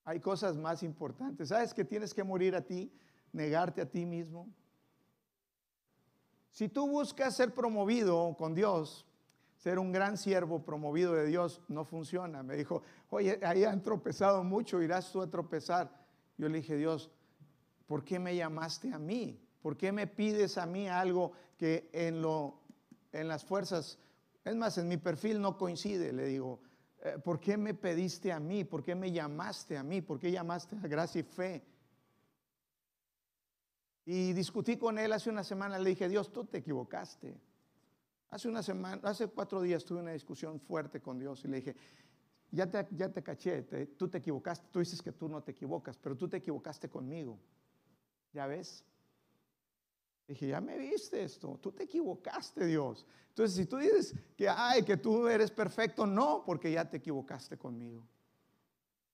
Hay 0.03 0.19
cosas 0.19 0.57
más 0.57 0.81
importantes. 0.83 1.49
¿Sabes 1.49 1.73
que 1.73 1.85
tienes 1.85 2.13
que 2.13 2.23
morir 2.23 2.55
a 2.55 2.61
ti? 2.61 2.91
Negarte 3.33 3.81
a 3.81 3.85
ti 3.85 4.05
mismo. 4.05 4.47
Si 6.51 6.67
tú 6.67 6.87
buscas 6.87 7.35
ser 7.35 7.53
promovido 7.53 8.35
con 8.37 8.53
Dios, 8.53 9.05
ser 9.55 9.79
un 9.79 9.91
gran 9.91 10.17
siervo 10.17 10.63
promovido 10.63 11.13
de 11.13 11.27
Dios, 11.27 11.61
no 11.67 11.85
funciona. 11.85 12.43
Me 12.43 12.55
dijo, 12.55 12.81
oye, 13.09 13.39
ahí 13.43 13.63
han 13.63 13.81
tropezado 13.81 14.43
mucho, 14.43 14.81
irás 14.81 15.11
tú 15.11 15.21
a 15.21 15.29
tropezar. 15.29 16.00
Yo 16.41 16.49
le 16.49 16.57
dije, 16.57 16.75
Dios, 16.75 17.11
¿por 17.85 18.03
qué 18.03 18.17
me 18.17 18.35
llamaste 18.35 18.91
a 18.91 18.97
mí? 18.97 19.39
¿Por 19.61 19.77
qué 19.77 19.91
me 19.91 20.07
pides 20.07 20.57
a 20.57 20.65
mí 20.65 20.89
algo 20.89 21.33
que 21.55 21.87
en, 21.93 22.19
lo, 22.19 22.63
en 23.11 23.27
las 23.27 23.45
fuerzas, 23.45 23.99
es 24.43 24.55
más, 24.55 24.75
en 24.79 24.87
mi 24.87 24.97
perfil 24.97 25.39
no 25.39 25.55
coincide? 25.55 26.11
Le 26.11 26.25
digo, 26.25 26.59
eh, 27.03 27.19
¿por 27.23 27.39
qué 27.39 27.57
me 27.57 27.75
pediste 27.75 28.31
a 28.31 28.39
mí? 28.39 28.63
¿Por 28.63 28.81
qué 28.81 28.95
me 28.95 29.11
llamaste 29.11 29.77
a 29.77 29.83
mí? 29.83 30.01
¿Por 30.01 30.17
qué 30.17 30.31
llamaste 30.31 30.75
a 30.77 30.87
gracia 30.87 31.19
y 31.19 31.23
fe? 31.25 31.63
Y 34.05 34.33
discutí 34.33 34.77
con 34.77 34.97
él 34.97 35.13
hace 35.13 35.29
una 35.29 35.43
semana, 35.43 35.77
le 35.77 35.91
dije, 35.91 36.09
Dios, 36.09 36.33
tú 36.33 36.45
te 36.45 36.57
equivocaste. 36.57 37.39
Hace 38.31 38.47
una 38.47 38.63
semana, 38.63 38.99
hace 39.03 39.27
cuatro 39.27 39.61
días 39.61 39.85
tuve 39.85 39.99
una 39.99 40.13
discusión 40.13 40.59
fuerte 40.59 41.01
con 41.01 41.19
Dios 41.19 41.45
y 41.45 41.49
le 41.49 41.57
dije, 41.57 41.75
ya 42.51 42.69
te, 42.69 42.87
ya 42.91 43.09
te 43.09 43.23
caché, 43.23 43.63
tú 43.97 44.09
te 44.09 44.17
equivocaste, 44.17 44.67
tú 44.71 44.79
dices 44.79 45.01
que 45.01 45.11
tú 45.11 45.29
no 45.29 45.41
te 45.41 45.51
equivocas, 45.51 45.97
pero 45.97 46.15
tú 46.17 46.27
te 46.27 46.37
equivocaste 46.37 46.89
conmigo. 46.89 47.39
¿Ya 48.33 48.45
ves? 48.45 48.85
Dije, 50.27 50.47
ya 50.47 50.61
me 50.61 50.77
viste 50.77 51.23
esto, 51.23 51.57
tú 51.61 51.71
te 51.71 51.83
equivocaste, 51.83 52.65
Dios. 52.65 53.05
Entonces, 53.29 53.55
si 53.55 53.65
tú 53.65 53.77
dices 53.77 54.15
que, 54.37 54.47
ay, 54.47 54.83
que 54.83 54.97
tú 54.97 55.27
eres 55.27 55.51
perfecto, 55.51 56.05
no, 56.05 56.43
porque 56.45 56.71
ya 56.71 56.89
te 56.89 56.97
equivocaste 56.97 57.57
conmigo. 57.57 58.05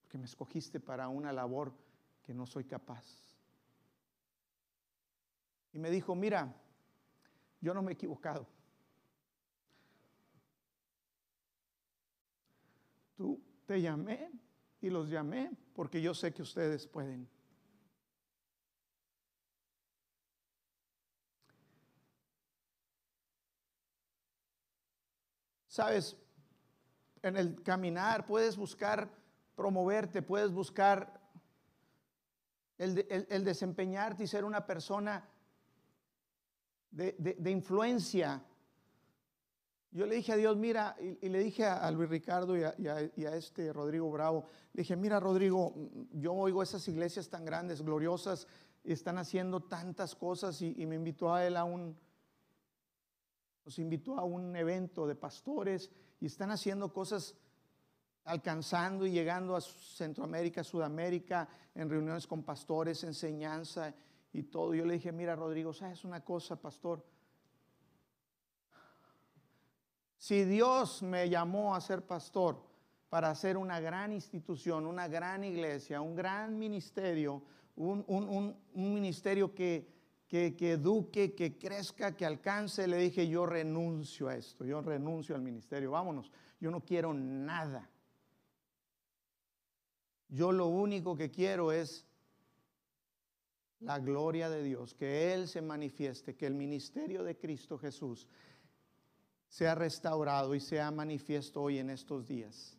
Porque 0.02 0.18
me 0.18 0.26
escogiste 0.26 0.80
para 0.80 1.08
una 1.08 1.32
labor 1.32 1.74
que 2.24 2.34
no 2.34 2.46
soy 2.46 2.66
capaz. 2.66 3.04
Y 5.74 5.80
me 5.80 5.90
dijo, 5.90 6.16
mira, 6.16 6.54
yo 7.62 7.74
no 7.74 7.82
me 7.82 7.92
he 7.92 7.94
equivocado. 7.94 8.48
Tú 13.16 13.42
te 13.68 13.82
llamé 13.82 14.32
y 14.82 14.90
los 14.90 15.10
llamé 15.10 15.52
porque 15.74 16.02
yo 16.02 16.16
sé 16.16 16.34
que 16.34 16.42
ustedes 16.42 16.88
pueden. 16.88 17.30
Sabes, 25.68 26.18
en 27.22 27.38
el 27.38 27.62
caminar 27.62 28.26
puedes 28.26 28.58
buscar 28.58 29.12
promoverte, 29.56 30.24
puedes 30.24 30.52
buscar 30.52 31.22
el, 32.78 32.96
desempeñarte 33.44 34.24
y 34.24 34.28
ser 34.28 34.46
una 34.46 34.66
persona 34.66 35.30
de, 36.90 37.52
influencia. 37.52 38.44
Yo 39.98 40.06
le 40.06 40.14
dije 40.14 40.32
a 40.32 40.36
Dios, 40.36 40.56
mira, 40.56 40.96
y, 41.00 41.28
le 41.28 41.40
dije 41.40 41.66
a, 41.66 41.90
Luis 41.90 42.08
Ricardo 42.08 42.56
y 42.56 42.62
a, 42.64 43.36
este 43.36 43.74
Rodrigo 43.74 44.12
Bravo, 44.12 44.46
le 44.74 44.84
dije, 44.84 44.96
mira 44.96 45.20
Rodrigo, 45.20 45.74
yo 46.12 46.36
oigo 46.36 46.62
esas 46.62 46.88
iglesias 46.88 47.30
tan 47.30 47.44
grandes, 47.44 47.82
gloriosas, 47.82 48.48
están 48.84 49.18
haciendo 49.18 49.64
tantas 49.64 50.14
cosas 50.14 50.62
y 50.62 50.86
me 50.86 50.94
invitó 50.94 51.34
a 51.34 51.48
él 51.48 51.58
a 51.58 51.64
un, 51.64 51.98
nos 53.66 53.80
invitó 53.80 54.20
a 54.20 54.24
un 54.24 54.56
evento 54.56 55.08
de 55.08 55.16
pastores 55.16 55.90
y 56.20 56.28
están 56.28 56.52
haciendo 56.52 56.94
cosas 56.94 57.34
alcanzando 58.26 59.04
y 59.04 59.12
llegando 59.12 59.56
a 59.56 59.62
Centroamérica, 59.62 60.64
Sudamérica, 60.64 61.50
en 61.74 61.90
reuniones 61.90 62.28
con 62.28 62.44
pastores, 62.44 63.04
enseñanza 63.04 63.96
y 64.32 64.44
todo. 64.44 64.76
Yo 64.76 64.86
le 64.86 64.94
dije, 64.94 65.12
mira 65.12 65.36
Rodrigo, 65.36 65.74
¿sabes 65.74 66.06
una 66.06 66.24
cosa, 66.24 66.56
pastor? 66.62 67.04
Si 70.18 70.44
Dios 70.46 71.04
me 71.04 71.30
llamó 71.30 71.76
a 71.76 71.82
ser 71.82 72.06
pastor 72.06 72.62
para 73.10 73.30
hacer 73.30 73.56
una 73.56 73.80
gran 73.80 74.12
institución, 74.12 74.86
una 74.86 75.08
gran 75.08 75.44
iglesia, 75.44 76.02
un 76.02 76.16
gran 76.16 76.58
ministerio, 76.58 77.44
un, 77.76 78.56
ministerio 78.74 79.54
que, 79.54 79.88
que, 80.28 80.72
eduque, 80.72 81.34
que 81.36 81.58
crezca, 81.58 82.16
que 82.16 82.26
alcance. 82.26 82.88
Le 82.88 82.98
dije, 82.98 83.28
yo 83.28 83.46
renuncio 83.46 84.28
a 84.28 84.36
esto, 84.36 84.66
yo 84.66 84.82
renuncio 84.82 85.36
al 85.36 85.42
ministerio, 85.42 85.92
vámonos, 85.92 86.32
yo 86.60 86.72
no 86.72 86.82
quiero 86.84 87.14
nada. 87.14 87.90
Yo 90.30 90.52
lo 90.52 90.68
único 90.68 91.16
que 91.16 91.32
quiero 91.32 91.72
es 91.72 92.06
la 93.80 94.00
gloria 94.00 94.50
de 94.50 94.64
Dios, 94.64 94.94
que 94.94 95.34
Él 95.34 95.48
se 95.48 95.62
manifieste, 95.62 96.36
que 96.36 96.48
el 96.48 96.56
ministerio 96.56 97.24
de 97.24 97.38
Cristo 97.38 97.78
Jesús 97.78 98.28
sea 99.50 99.76
restaurado 99.76 100.54
y 100.56 100.60
sea 100.60 100.92
manifiesto 100.92 101.62
hoy 101.62 101.80
en 101.80 101.90
estos 101.90 102.28
días. 102.28 102.78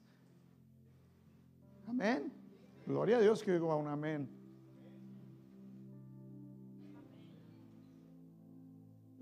Amén. 1.86 2.32
Gloria 2.86 3.16
a 3.16 3.20
Dios 3.20 3.42
que 3.42 3.52
digo 3.52 3.74
un 3.76 3.88
amén. 3.88 4.28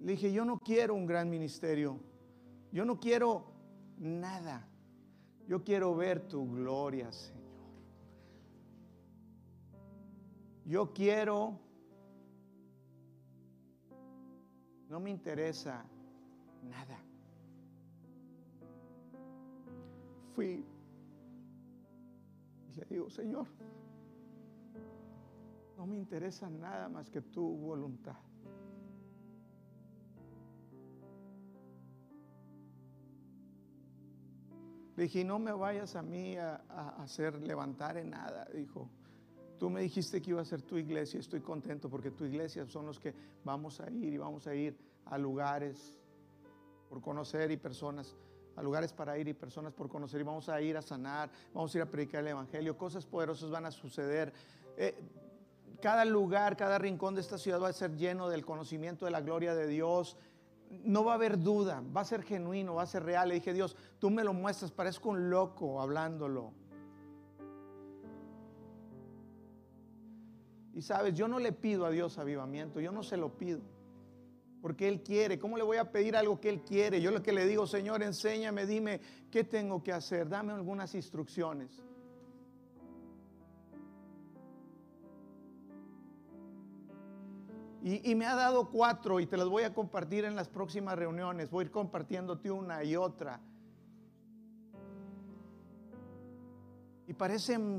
Le 0.01 0.13
dije, 0.13 0.33
yo 0.33 0.45
no 0.45 0.59
quiero 0.59 0.95
un 0.95 1.07
gran 1.07 1.29
ministerio. 1.29 1.99
Yo 2.71 2.85
no 2.85 3.01
quiero 3.01 3.53
nada. 3.99 4.69
Yo 5.49 5.63
quiero 5.65 5.95
ver 5.95 6.29
tu 6.29 6.49
gloria, 6.49 7.11
Señor. 7.11 7.47
Yo 10.65 10.93
quiero, 10.93 11.59
no 14.89 14.99
me 14.99 15.11
interesa 15.11 15.85
nada. 16.63 17.06
Fui 20.37 20.63
y 22.69 22.75
le 22.75 22.85
digo, 22.91 23.09
Señor, 23.09 23.47
no 25.79 25.87
me 25.87 25.97
interesa 25.97 26.51
nada 26.51 26.91
más 26.91 27.09
que 27.09 27.23
tu 27.23 27.43
voluntad. 27.57 28.19
Le 34.97 35.05
dije, 35.05 35.25
no 35.25 35.39
me 35.39 35.53
vayas 35.53 35.97
a 35.97 36.03
mí 36.03 36.37
a, 36.37 36.57
hacer 36.99 37.41
levantar 37.41 37.97
en 37.97 38.11
nada. 38.11 38.47
Dijo, 38.55 38.91
tú 39.59 39.71
me 39.71 39.81
dijiste 39.81 40.21
que 40.21 40.31
iba 40.33 40.43
a 40.43 40.45
ser 40.45 40.61
tu 40.61 40.77
iglesia. 40.77 41.19
Estoy 41.19 41.41
contento 41.41 41.89
porque 41.89 42.11
tu 42.11 42.27
iglesia 42.27 42.67
son 42.67 42.85
los 42.85 43.01
que 43.01 43.15
vamos 43.43 43.81
a 43.81 43.91
ir 43.91 44.13
y 44.13 44.19
vamos 44.19 44.47
a 44.47 44.55
ir 44.55 44.77
a 45.07 45.17
lugares 45.17 45.99
por 46.91 47.01
conocer 47.01 47.51
y 47.51 47.57
personas, 47.57 48.15
a 48.57 48.63
lugares 48.63 48.93
para 48.93 49.17
ir 49.19 49.29
y 49.29 49.35
personas 49.35 49.73
por 49.73 49.89
conocer. 49.89 50.21
Y 50.21 50.25
vamos 50.25 50.49
a 50.49 50.61
ir 50.61 50.77
a 50.77 50.83
sanar, 50.83 51.31
vamos 51.55 51.75
a 51.75 51.79
ir 51.79 51.83
a 51.83 51.87
predicar 51.87 52.21
el 52.23 52.29
Evangelio. 52.29 52.77
Cosas 52.77 53.07
poderosas 53.07 53.51
van 53.51 53.67
a 53.67 53.71
suceder. 53.71 54.33
Eh, 54.77 54.95
cada 55.81 56.05
lugar, 56.05 56.57
cada 56.57 56.79
rincón 56.79 57.15
de 57.15 57.21
esta 57.21 57.39
ciudad 57.39 57.63
va 57.63 57.69
a 57.69 57.73
ser 57.73 57.97
lleno 57.97 58.29
del 58.29 58.45
conocimiento 58.45 59.05
de 59.05 59.11
la 59.11 59.21
gloria 59.21 59.55
de 59.55 59.67
Dios 59.67 60.17
no 60.85 61.05
va 61.05 61.13
a 61.13 61.15
haber 61.15 61.39
duda, 61.39 61.83
va 61.97 62.01
a 62.01 62.05
ser 62.05 62.23
genuino, 62.23 62.75
va 62.75 62.83
a 62.83 62.87
ser 62.87 63.05
real. 63.05 63.29
Le 63.29 63.37
dije, 63.37 63.53
Dios, 63.53 63.77
tú 63.99 64.11
me 64.11 64.25
lo 64.25 64.33
muestras, 64.33 64.71
parezco 64.71 65.11
un 65.11 65.31
loco 65.31 65.81
hablándolo. 65.81 66.53
Y 70.75 70.83
sabes, 70.83 71.15
yo 71.15 71.27
no 71.27 71.39
le 71.39 71.53
pido 71.53 71.87
a 71.87 71.91
Dios 71.91 72.19
avivamiento, 72.19 72.81
yo 72.81 72.93
no 72.93 73.03
se 73.03 73.17
lo 73.17 73.31
pido. 73.31 73.61
Porque 74.67 74.89
Él 74.89 75.01
quiere. 75.01 75.39
¿Cómo 75.39 75.57
le 75.57 75.63
voy 75.63 75.77
a 75.77 75.93
pedir 75.93 76.17
algo 76.17 76.41
que 76.41 76.49
Él 76.49 76.61
quiere? 76.63 77.01
Yo 77.01 77.13
lo 77.13 77.23
que 77.23 77.33
le 77.33 77.47
digo, 77.47 77.69
Señor, 77.69 78.03
enséñame, 78.03 78.67
dime 78.67 79.01
qué 79.31 79.45
tengo 79.45 79.81
que 79.81 79.93
hacer, 79.93 80.29
dame 80.29 80.53
algunas 80.55 80.93
instrucciones. 80.97 81.71
Y, 87.85 88.13
me 88.17 88.27
ha 88.27 88.35
dado 88.35 88.69
cuatro 88.69 89.21
y 89.21 89.27
te 89.27 89.37
las 89.37 89.47
voy 89.47 89.63
a 89.63 89.73
compartir 89.73 90.25
en 90.25 90.35
las 90.35 90.49
próximas 90.49 90.99
reuniones. 90.99 91.49
Voy 91.49 91.63
a 91.63 91.67
ir 91.67 91.71
compartiéndote 91.71 92.51
una 92.51 92.83
y 92.83 92.97
otra. 92.97 93.41
Y 97.07 97.13
parecen 97.13 97.79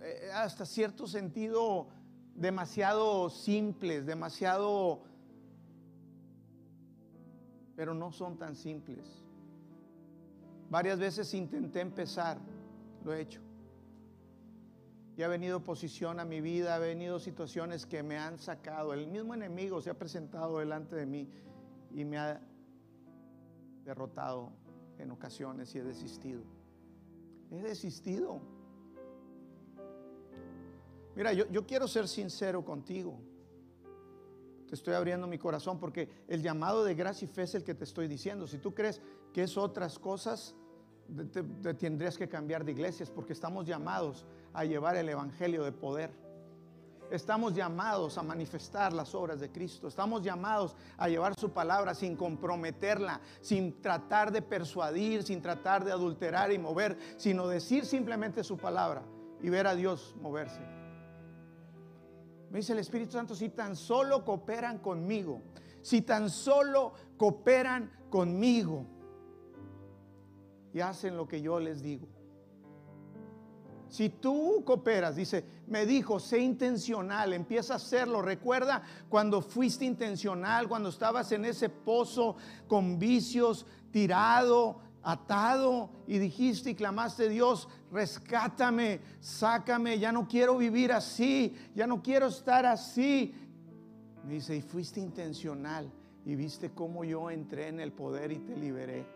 eh, 0.00 0.30
hasta 0.32 0.64
cierto 0.64 1.08
sentido 1.08 1.88
demasiado 2.36 3.30
simples, 3.30 4.06
demasiado... 4.06 5.09
Pero 7.80 7.94
no 7.94 8.12
son 8.12 8.36
tan 8.36 8.54
simples. 8.54 9.24
Varias 10.68 10.98
veces 10.98 11.32
intenté 11.32 11.80
empezar, 11.80 12.36
lo 13.02 13.14
he 13.14 13.22
hecho. 13.22 13.40
Y 15.16 15.22
ha 15.22 15.28
venido 15.28 15.56
oposición 15.56 16.20
a 16.20 16.26
mi 16.26 16.42
vida, 16.42 16.74
ha 16.74 16.78
venido 16.78 17.18
situaciones 17.18 17.86
que 17.86 18.02
me 18.02 18.18
han 18.18 18.38
sacado. 18.38 18.92
El 18.92 19.06
mismo 19.06 19.32
enemigo 19.32 19.80
se 19.80 19.88
ha 19.88 19.94
presentado 19.94 20.58
delante 20.58 20.94
de 20.94 21.06
mí 21.06 21.26
y 21.90 22.04
me 22.04 22.18
ha 22.18 22.42
derrotado 23.86 24.52
en 24.98 25.10
ocasiones 25.10 25.74
y 25.74 25.78
he 25.78 25.82
desistido. 25.82 26.42
He 27.50 27.62
desistido. 27.62 28.42
Mira, 31.16 31.32
yo, 31.32 31.48
yo 31.48 31.66
quiero 31.66 31.88
ser 31.88 32.08
sincero 32.08 32.62
contigo. 32.62 33.18
Te 34.70 34.76
estoy 34.76 34.94
abriendo 34.94 35.26
mi 35.26 35.36
corazón 35.36 35.80
porque 35.80 36.08
el 36.28 36.42
llamado 36.42 36.84
de 36.84 36.94
gracia 36.94 37.24
y 37.24 37.28
fe 37.28 37.42
es 37.42 37.56
el 37.56 37.64
que 37.64 37.74
te 37.74 37.82
estoy 37.82 38.06
diciendo. 38.06 38.46
Si 38.46 38.58
tú 38.58 38.72
crees 38.72 39.02
que 39.32 39.42
es 39.42 39.58
otras 39.58 39.98
cosas, 39.98 40.54
te, 41.32 41.74
tendrías 41.74 42.16
que 42.16 42.28
cambiar 42.28 42.64
de 42.64 42.70
iglesias 42.70 43.10
porque 43.10 43.32
estamos 43.32 43.66
llamados 43.66 44.24
a 44.52 44.64
llevar 44.64 44.94
el 44.94 45.08
Evangelio 45.08 45.64
de 45.64 45.72
poder. 45.72 46.12
Estamos 47.10 47.52
llamados 47.52 48.16
a 48.16 48.22
manifestar 48.22 48.92
las 48.92 49.12
obras 49.12 49.40
de 49.40 49.50
Cristo. 49.50 49.88
Estamos 49.88 50.22
llamados 50.22 50.76
a 50.96 51.08
llevar 51.08 51.34
su 51.34 51.50
palabra 51.50 51.92
sin 51.92 52.14
comprometerla, 52.14 53.20
sin 53.40 53.82
tratar 53.82 54.30
de 54.30 54.40
persuadir, 54.40 55.24
sin 55.24 55.42
tratar 55.42 55.84
de 55.84 55.90
adulterar 55.90 56.52
y 56.52 56.58
mover, 56.58 56.96
sino 57.16 57.48
decir 57.48 57.84
simplemente 57.86 58.44
su 58.44 58.56
palabra 58.56 59.02
y 59.42 59.48
ver 59.48 59.66
a 59.66 59.74
Dios 59.74 60.14
moverse. 60.20 60.79
Me 62.50 62.58
dice 62.58 62.72
el 62.72 62.80
Espíritu 62.80 63.12
Santo, 63.12 63.34
si 63.34 63.50
tan 63.50 63.76
solo 63.76 64.24
cooperan 64.24 64.78
conmigo, 64.78 65.40
si 65.82 66.02
tan 66.02 66.28
solo 66.28 66.92
cooperan 67.16 67.90
conmigo 68.10 68.84
y 70.72 70.80
hacen 70.80 71.16
lo 71.16 71.28
que 71.28 71.40
yo 71.40 71.60
les 71.60 71.82
digo. 71.82 72.08
Si 73.88 74.08
tú 74.08 74.62
cooperas, 74.64 75.16
dice, 75.16 75.44
me 75.66 75.84
dijo, 75.84 76.20
sé 76.20 76.38
intencional, 76.38 77.32
empieza 77.32 77.72
a 77.72 77.76
hacerlo. 77.76 78.22
Recuerda 78.22 78.82
cuando 79.08 79.42
fuiste 79.42 79.84
intencional, 79.84 80.68
cuando 80.68 80.90
estabas 80.90 81.32
en 81.32 81.44
ese 81.44 81.68
pozo 81.68 82.36
con 82.68 83.00
vicios, 83.00 83.66
tirado, 83.90 84.80
atado, 85.02 85.90
y 86.06 86.18
dijiste 86.18 86.70
y 86.70 86.74
clamaste, 86.74 87.28
Dios, 87.28 87.68
rescátame, 87.90 89.00
sácame, 89.20 89.98
ya 89.98 90.12
no 90.12 90.28
quiero 90.28 90.56
vivir 90.56 90.92
así, 90.92 91.54
ya 91.74 91.86
no 91.86 92.02
quiero 92.02 92.26
estar 92.26 92.66
así. 92.66 93.34
Me 94.24 94.34
dice, 94.34 94.56
y 94.56 94.62
fuiste 94.62 95.00
intencional 95.00 95.90
y 96.24 96.34
viste 96.34 96.70
cómo 96.70 97.04
yo 97.04 97.30
entré 97.30 97.68
en 97.68 97.80
el 97.80 97.92
poder 97.92 98.32
y 98.32 98.38
te 98.40 98.56
liberé. 98.56 99.06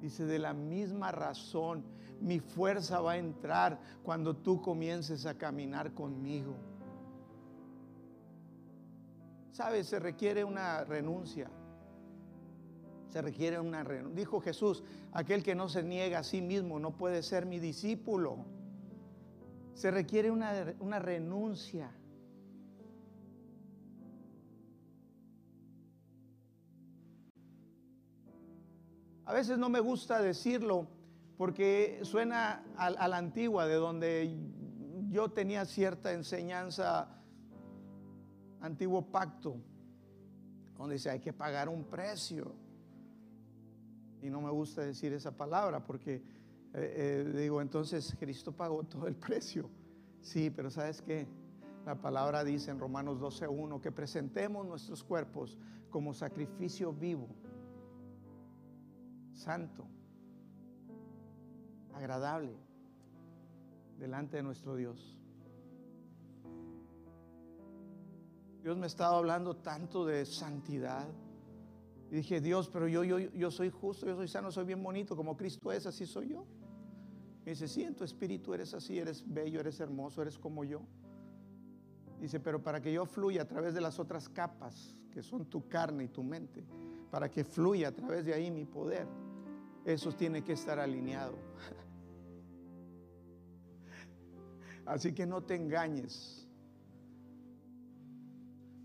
Dice, 0.00 0.24
de 0.24 0.38
la 0.38 0.52
misma 0.52 1.10
razón, 1.10 1.84
mi 2.20 2.38
fuerza 2.38 3.00
va 3.00 3.12
a 3.12 3.16
entrar 3.16 3.80
cuando 4.02 4.36
tú 4.36 4.60
comiences 4.60 5.26
a 5.26 5.34
caminar 5.34 5.92
conmigo. 5.92 6.54
¿Sabes? 9.52 9.86
Se 9.86 9.98
requiere 9.98 10.44
una 10.44 10.84
renuncia. 10.84 11.50
Se 13.08 13.22
requiere 13.22 13.58
una 13.60 13.84
renuncia. 13.84 14.16
Dijo 14.16 14.40
Jesús, 14.40 14.82
aquel 15.12 15.42
que 15.42 15.54
no 15.54 15.68
se 15.68 15.82
niega 15.82 16.18
a 16.18 16.22
sí 16.24 16.42
mismo 16.42 16.78
no 16.78 16.90
puede 16.96 17.22
ser 17.22 17.46
mi 17.46 17.58
discípulo. 17.58 18.44
Se 19.74 19.90
requiere 19.90 20.30
una, 20.30 20.74
una 20.80 20.98
renuncia. 20.98 21.90
A 29.24 29.32
veces 29.32 29.58
no 29.58 29.68
me 29.68 29.80
gusta 29.80 30.22
decirlo 30.22 30.86
porque 31.36 32.00
suena 32.02 32.64
a, 32.76 33.08
la 33.08 33.16
antigua, 33.16 33.66
de 33.66 33.74
donde 33.74 34.38
yo 35.10 35.30
tenía 35.30 35.64
cierta 35.64 36.12
enseñanza, 36.12 37.08
antiguo 38.60 39.02
pacto, 39.02 39.56
donde 40.78 40.94
dice 40.94 41.10
hay 41.10 41.20
que 41.20 41.32
pagar 41.32 41.68
un 41.68 41.84
precio. 41.84 42.54
Y 44.22 44.30
no 44.30 44.40
me 44.40 44.50
gusta 44.50 44.82
decir 44.82 45.12
esa 45.12 45.36
palabra 45.36 45.84
porque 45.84 46.22
eh, 46.74 47.24
eh, 47.26 47.32
digo, 47.38 47.60
entonces 47.60 48.16
Cristo 48.18 48.52
pagó 48.52 48.84
todo 48.84 49.06
el 49.06 49.16
precio. 49.16 49.70
Sí, 50.20 50.50
pero 50.50 50.70
¿sabes 50.70 51.02
qué? 51.02 51.26
La 51.84 51.94
palabra 51.94 52.42
dice 52.42 52.70
en 52.70 52.80
Romanos 52.80 53.20
12.1 53.20 53.80
que 53.80 53.92
presentemos 53.92 54.66
nuestros 54.66 55.04
cuerpos 55.04 55.58
como 55.90 56.12
sacrificio 56.12 56.92
vivo 56.92 57.28
santo, 59.36 59.86
agradable 61.94 62.56
delante 63.98 64.38
de 64.38 64.42
nuestro 64.42 64.74
Dios. 64.74 65.16
Dios 68.62 68.76
me 68.76 68.84
ha 68.84 68.86
estado 68.86 69.16
hablando 69.16 69.56
tanto 69.56 70.04
de 70.04 70.26
santidad. 70.26 71.06
Y 72.10 72.16
dije, 72.16 72.40
Dios, 72.40 72.68
pero 72.68 72.86
yo, 72.86 73.04
yo, 73.04 73.18
yo 73.18 73.50
soy 73.50 73.70
justo, 73.70 74.06
yo 74.06 74.16
soy 74.16 74.28
sano, 74.28 74.52
soy 74.52 74.64
bien 74.64 74.82
bonito, 74.82 75.16
como 75.16 75.36
Cristo 75.36 75.72
es, 75.72 75.86
así 75.86 76.06
soy 76.06 76.28
yo. 76.28 76.46
Y 77.44 77.50
dice, 77.50 77.68
sí, 77.68 77.82
en 77.82 77.94
tu 77.94 78.04
espíritu 78.04 78.54
eres 78.54 78.74
así, 78.74 78.98
eres 78.98 79.24
bello, 79.26 79.60
eres 79.60 79.80
hermoso, 79.80 80.22
eres 80.22 80.38
como 80.38 80.64
yo. 80.64 80.82
Dice, 82.20 82.40
pero 82.40 82.62
para 82.62 82.80
que 82.80 82.92
yo 82.92 83.06
fluya 83.06 83.42
a 83.42 83.48
través 83.48 83.74
de 83.74 83.80
las 83.80 83.98
otras 83.98 84.28
capas, 84.28 84.96
que 85.10 85.22
son 85.22 85.46
tu 85.46 85.68
carne 85.68 86.04
y 86.04 86.08
tu 86.08 86.22
mente, 86.22 86.64
para 87.10 87.30
que 87.30 87.44
fluya 87.44 87.88
a 87.88 87.92
través 87.92 88.24
de 88.24 88.34
ahí 88.34 88.50
mi 88.50 88.64
poder, 88.64 89.06
eso 89.84 90.12
tiene 90.12 90.42
que 90.42 90.52
estar 90.52 90.78
alineado. 90.78 91.36
Así 94.86 95.12
que 95.12 95.26
no 95.26 95.42
te 95.42 95.54
engañes. 95.54 96.45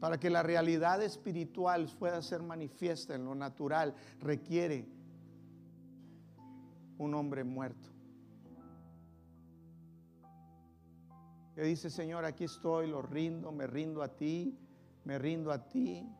Para 0.02 0.20
que 0.20 0.32
la 0.32 0.42
realidad 0.42 1.04
espiritual 1.04 1.88
pueda 2.00 2.24
ser 2.24 2.42
manifiesta 2.42 3.14
en 3.14 3.24
lo 3.24 3.36
natural, 3.36 3.94
requiere 4.20 4.90
un 6.98 7.14
hombre 7.14 7.44
muerto. 7.44 7.88
Que 11.54 11.62
dice, 11.62 11.92
Señor, 11.92 12.26
aquí 12.26 12.46
estoy, 12.46 12.88
lo 12.88 13.04
rindo, 13.04 13.52
me 13.52 13.68
rindo 13.68 14.02
a 14.02 14.08
ti, 14.08 14.58
me 15.04 15.20
rindo 15.20 15.52
a 15.52 15.68
ti. 15.68 16.12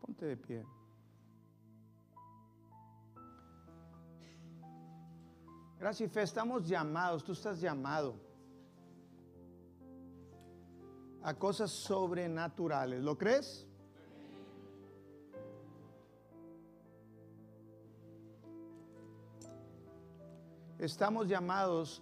Ponte 0.00 0.26
de 0.26 0.36
pie. 0.36 0.64
Gracias 5.82 6.08
y 6.08 6.14
fe, 6.14 6.22
estamos 6.22 6.68
llamados, 6.68 7.24
tú 7.24 7.32
estás 7.32 7.60
llamado 7.60 8.14
a 11.24 11.34
cosas 11.34 11.72
sobrenaturales. 11.72 13.02
¿Lo 13.02 13.18
crees? 13.18 13.66
Estamos 20.78 21.26
llamados 21.26 22.00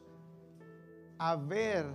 a 1.17 1.37
ver 1.37 1.87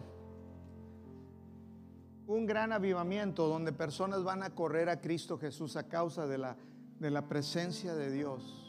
un 2.26 2.48
gran 2.48 2.72
avivamiento 2.72 3.48
donde 3.48 3.72
personas 3.72 4.24
van 4.24 4.42
a 4.42 4.56
correr 4.56 4.90
a 4.90 5.00
Cristo 5.00 5.38
Jesús 5.38 5.76
a 5.76 5.88
causa 5.88 6.26
de 6.26 6.40
la, 6.40 6.58
de 6.98 7.12
la 7.12 7.28
presencia 7.28 7.94
de 7.94 8.10
Dios. 8.10 8.65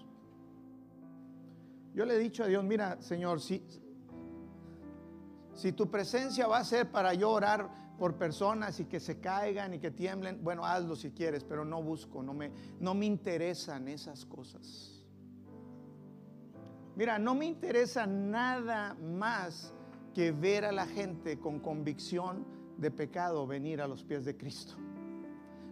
Yo 1.96 2.04
le 2.04 2.14
he 2.14 2.18
dicho 2.18 2.44
a 2.44 2.46
Dios, 2.46 2.62
mira, 2.62 3.00
Señor, 3.00 3.40
si, 3.40 3.64
si 5.54 5.72
tu 5.72 5.90
presencia 5.90 6.46
va 6.46 6.58
a 6.58 6.64
ser 6.64 6.90
para 6.90 7.14
yo 7.14 7.30
orar 7.30 7.96
por 7.98 8.18
personas 8.18 8.78
y 8.80 8.84
que 8.84 9.00
se 9.00 9.18
caigan 9.18 9.72
y 9.72 9.78
que 9.78 9.90
tiemblen, 9.90 10.44
bueno, 10.44 10.66
hazlo 10.66 10.94
si 10.94 11.12
quieres, 11.12 11.42
pero 11.42 11.64
no 11.64 11.82
busco, 11.82 12.22
no 12.22 12.34
me, 12.34 12.52
no 12.80 12.92
me 12.94 13.06
interesan 13.06 13.88
esas 13.88 14.26
cosas. 14.26 15.02
Mira, 16.96 17.18
no 17.18 17.34
me 17.34 17.46
interesa 17.46 18.06
nada 18.06 18.92
más 18.92 19.72
que 20.12 20.32
ver 20.32 20.66
a 20.66 20.72
la 20.72 20.84
gente 20.84 21.38
con 21.38 21.60
convicción 21.60 22.44
de 22.76 22.90
pecado 22.90 23.46
venir 23.46 23.80
a 23.80 23.88
los 23.88 24.04
pies 24.04 24.26
de 24.26 24.36
Cristo. 24.36 24.74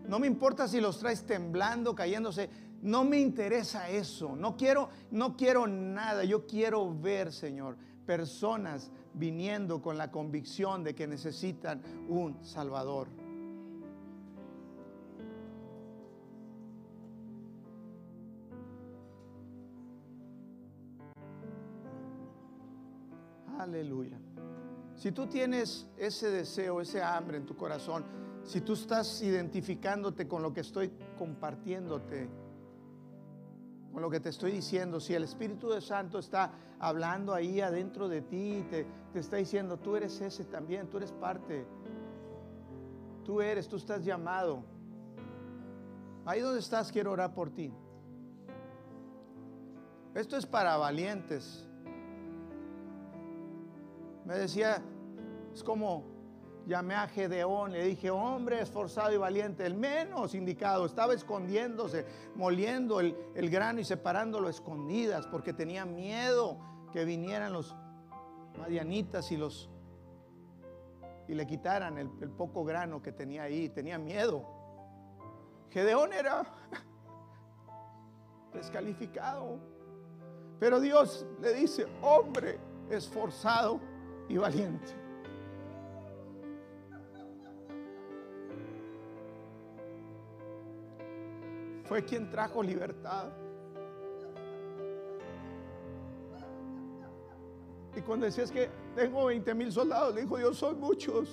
No 0.09 0.19
me 0.19 0.27
importa 0.27 0.69
si 0.69 0.81
los 0.81 0.99
traes 0.99 1.27
temblando, 1.27 1.95
cayéndose, 1.95 2.49
no 2.85 3.03
me 3.03 3.19
interesa 3.19 3.89
eso. 3.89 4.37
No 4.37 4.57
quiero 4.57 4.91
no 5.11 5.37
quiero 5.37 5.67
nada, 5.67 6.23
yo 6.23 6.47
quiero 6.47 6.95
ver, 6.95 7.33
Señor, 7.33 7.77
personas 8.07 8.91
viniendo 9.15 9.81
con 9.81 9.97
la 9.97 10.11
convicción 10.11 10.85
de 10.85 10.95
que 10.95 11.07
necesitan 11.07 11.83
un 12.09 12.45
salvador. 12.45 13.09
Aleluya. 23.59 24.19
Si 24.95 25.11
tú 25.11 25.27
tienes 25.27 25.89
ese 25.97 26.31
deseo, 26.31 26.83
ese 26.83 27.03
hambre 27.03 27.39
en 27.39 27.47
tu 27.47 27.57
corazón, 27.57 28.05
si 28.43 28.61
tú 28.61 28.75
estás 28.75 29.23
identificándote 29.23 30.29
con 30.29 30.43
lo 30.43 30.53
que 30.53 30.61
estoy 30.61 30.93
compartiéndote, 31.17 32.44
con 33.95 34.03
lo 34.03 34.11
que 34.11 34.19
te 34.19 34.31
estoy 34.31 34.51
diciendo, 34.51 34.99
si 34.99 35.15
el 35.15 35.23
Espíritu 35.23 35.81
Santo 35.81 36.19
está 36.19 36.51
hablando 36.81 37.33
ahí 37.33 37.61
adentro 37.61 38.09
de 38.09 38.23
ti, 38.23 38.67
te, 38.69 38.85
te 39.13 39.21
está 39.21 39.37
diciendo, 39.37 39.79
tú 39.79 39.95
eres 39.95 40.21
ese 40.21 40.45
también, 40.45 40.89
tú 40.89 40.97
eres 40.97 41.13
parte, 41.13 41.65
tú 43.25 43.41
eres, 43.41 43.69
tú 43.69 43.77
estás 43.77 44.05
llamado. 44.05 44.65
Ahí 46.27 46.41
donde 46.41 46.59
estás, 46.59 46.91
quiero 46.91 47.13
orar 47.13 47.35
por 47.35 47.51
ti. 47.51 47.73
Esto 50.13 50.37
es 50.37 50.45
para 50.45 50.77
valientes. 50.77 51.65
Me 54.25 54.35
decía, 54.35 54.83
es 55.55 55.63
como 55.63 56.14
llamé 56.67 56.95
a 56.95 57.07
Gedeón, 57.07 57.73
le 57.73 57.85
dije, 57.85 58.11
hombre 58.11 58.61
esforzado 58.61 59.13
y 59.13 59.17
valiente, 59.17 59.67
el 59.67 59.75
menos 59.75 60.35
indicado, 60.35 60.87
estaba 60.87 61.15
escondiéndose, 61.15 62.07
moliendo 62.35 63.01
el, 63.01 63.17
grano 63.51 63.81
y 63.81 63.85
separándolo 63.85 64.49
escondidas, 64.49 65.27
porque 65.27 65.53
tenía 65.53 65.85
miedo 65.85 66.59
que 66.93 67.05
vinieran 67.05 67.53
los 67.53 67.75
madianitas 68.59 69.31
y 69.33 69.37
los 69.37 69.71
y 71.27 71.35
le 71.35 71.47
quitaran 71.47 71.97
el, 71.97 72.11
el 72.21 72.31
poco 72.31 72.65
grano 72.65 73.01
que 73.01 73.11
tenía 73.11 73.45
ahí, 73.45 73.71
tenía 73.71 73.99
miedo. 73.99 74.45
Gedeón 75.71 76.13
era 76.13 76.45
descalificado. 78.53 79.59
Pero 80.61 80.81
Dios 80.81 81.27
le 81.41 81.55
dice, 81.55 81.87
hombre 82.03 82.59
esforzado 82.91 83.81
y 84.29 84.37
valiente. 84.37 85.04
Fue 91.85 92.05
quien 92.05 92.31
trajo 92.31 92.63
libertad. 92.63 93.29
Y 97.97 98.01
cuando 98.01 98.27
decías 98.27 98.51
que 98.51 98.69
tengo 98.95 99.27
20 99.27 99.55
mil 99.55 99.71
soldados, 99.71 100.15
le 100.15 100.23
dijo 100.23 100.37
Dios, 100.37 100.57
son 100.57 100.81
muchos. 100.81 101.29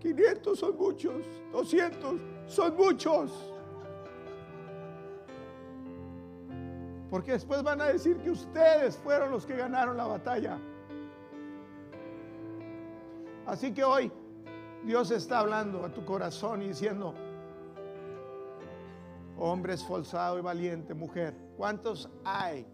500 0.00 0.58
son 0.58 0.76
muchos. 0.76 1.24
200 1.52 2.14
son 2.46 2.76
muchos. 2.76 3.52
Porque 7.10 7.32
después 7.32 7.62
van 7.62 7.80
a 7.80 7.86
decir 7.86 8.18
que 8.18 8.30
ustedes 8.30 8.96
fueron 8.98 9.30
los 9.30 9.46
que 9.46 9.56
ganaron 9.56 9.96
la 9.96 10.06
batalla. 10.06 10.58
Así 13.46 13.72
que 13.72 13.82
hoy 13.82 14.12
Dios 14.84 15.10
está 15.10 15.38
hablando 15.38 15.84
a 15.84 15.92
tu 15.92 16.04
corazón 16.04 16.62
y 16.62 16.68
diciendo, 16.68 17.14
hombre 19.38 19.74
esforzado 19.74 20.38
y 20.38 20.42
valiente, 20.42 20.94
mujer, 20.94 21.34
¿cuántos 21.56 22.08
hay 22.24 22.66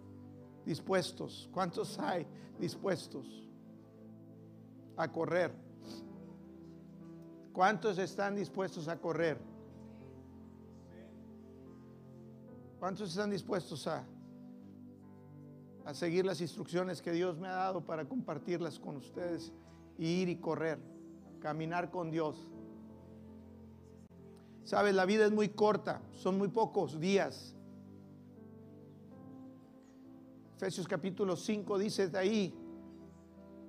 dispuestos? 0.64 1.48
¿Cuántos 1.52 1.98
hay 1.98 2.26
dispuestos 2.58 3.26
a 4.96 5.10
correr? 5.10 5.52
¿Cuántos 7.52 7.98
están 7.98 8.34
dispuestos 8.34 8.88
a 8.88 8.98
correr? 8.98 9.38
¿Cuántos 12.78 13.10
están 13.10 13.30
dispuestos 13.30 13.86
a, 13.86 14.04
a 15.84 15.94
seguir 15.94 16.24
las 16.24 16.40
instrucciones 16.40 17.00
que 17.00 17.12
Dios 17.12 17.38
me 17.38 17.48
ha 17.48 17.54
dado 17.54 17.80
para 17.80 18.04
compartirlas 18.04 18.78
con 18.78 18.96
ustedes? 18.96 19.52
ir 19.98 20.28
y 20.28 20.36
correr, 20.36 20.78
caminar 21.40 21.90
con 21.90 22.10
Dios. 22.10 22.36
Sabes, 24.64 24.94
la 24.94 25.04
vida 25.04 25.26
es 25.26 25.32
muy 25.32 25.50
corta, 25.50 26.00
son 26.12 26.38
muy 26.38 26.48
pocos 26.48 26.98
días. 26.98 27.54
Efesios 30.56 30.88
capítulo 30.88 31.36
5 31.36 31.78
dice 31.78 32.08
de 32.08 32.18
ahí 32.18 32.54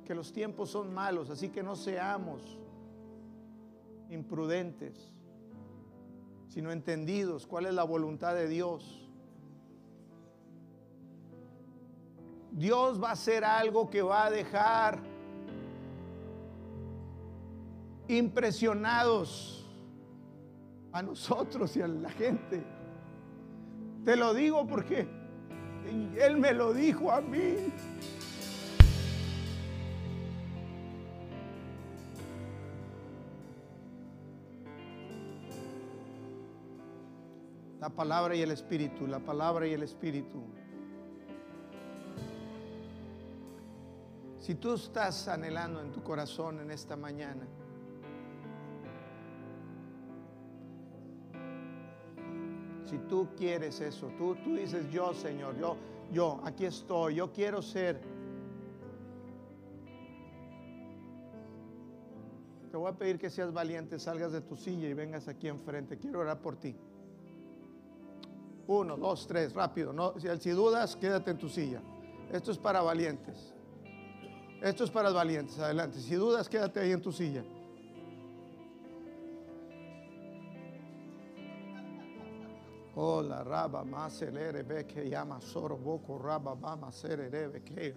que 0.06 0.16
los 0.16 0.32
tiempos 0.32 0.70
son 0.70 0.94
malos, 0.94 1.30
así 1.30 1.50
que 1.50 1.62
no 1.62 1.76
seamos 1.76 2.58
imprudentes, 4.10 5.12
sino 6.48 6.72
entendidos 6.72 7.46
cuál 7.46 7.66
es 7.66 7.74
la 7.74 7.84
voluntad 7.84 8.34
de 8.34 8.48
Dios. 8.48 9.10
Dios 12.52 13.04
va 13.04 13.10
a 13.10 13.14
hacer 13.14 13.44
algo 13.44 13.90
que 13.90 14.02
va 14.02 14.28
a 14.28 14.32
dejar 14.32 15.00
impresionados 18.08 19.65
a 20.96 21.02
nosotros 21.02 21.76
y 21.76 21.82
a 21.82 21.88
la 21.90 22.10
gente. 22.10 22.64
Te 24.06 24.16
lo 24.16 24.34
digo 24.34 24.66
porque 24.66 25.06
Él 26.18 26.38
me 26.38 26.54
lo 26.54 26.74
dijo 26.74 27.12
a 27.12 27.20
mí. 27.20 27.74
La 37.82 37.90
palabra 37.90 38.34
y 38.34 38.42
el 38.42 38.52
espíritu, 38.52 39.06
la 39.06 39.20
palabra 39.20 39.68
y 39.68 39.74
el 39.74 39.84
espíritu. 39.84 40.46
Si 44.40 44.56
tú 44.56 44.76
estás 44.76 45.28
anhelando 45.28 45.82
en 45.82 45.92
tu 45.92 46.02
corazón 46.02 46.62
en 46.62 46.72
esta 46.72 46.96
mañana, 46.96 47.46
Si 52.86 52.98
tú 53.00 53.28
quieres 53.36 53.82
eso, 53.82 54.08
tú, 54.18 54.36
tú 54.36 54.56
dices, 54.56 54.90
yo 54.92 55.14
Señor, 55.14 55.58
yo, 55.58 55.76
yo, 56.12 56.40
aquí 56.44 56.66
estoy, 56.66 57.16
yo 57.16 57.32
quiero 57.32 57.62
ser. 57.62 58.00
Te 62.70 62.78
voy 62.78 62.92
a 62.92 62.94
pedir 62.94 63.18
que 63.18 63.30
seas 63.30 63.52
valiente, 63.52 63.98
salgas 63.98 64.32
de 64.32 64.42
tu 64.42 64.56
silla 64.56 64.88
y 64.88 64.94
vengas 64.94 65.28
aquí 65.28 65.48
enfrente. 65.48 65.98
Quiero 65.98 66.20
orar 66.20 66.42
por 66.42 66.58
ti. 66.58 66.76
Uno, 68.68 68.98
dos, 68.98 69.28
tres, 69.28 69.54
rápido. 69.54 69.94
No, 69.94 70.20
si, 70.20 70.28
si 70.40 70.50
dudas, 70.52 70.96
quédate 70.96 71.32
en 71.32 71.38
tu 71.38 71.50
silla. 71.50 71.82
Esto 72.32 72.52
es 72.52 72.58
para 72.58 72.82
valientes. 72.82 73.54
Esto 74.62 74.84
es 74.84 74.92
para 74.92 75.12
valientes. 75.12 75.58
Adelante. 75.60 76.00
Si 76.00 76.16
dudas, 76.16 76.50
quédate 76.50 76.80
ahí 76.80 76.92
en 76.92 77.02
tu 77.02 77.12
silla. 77.12 77.44
Hola, 82.98 83.44
raba, 83.44 83.84
maselere, 83.84 84.86
que 84.88 85.10
llama 85.10 85.42
soro, 85.42 85.76
boco, 85.76 86.18
raba, 86.18 86.56
bama, 86.56 86.92
serere, 86.94 87.62
que. 87.62 87.94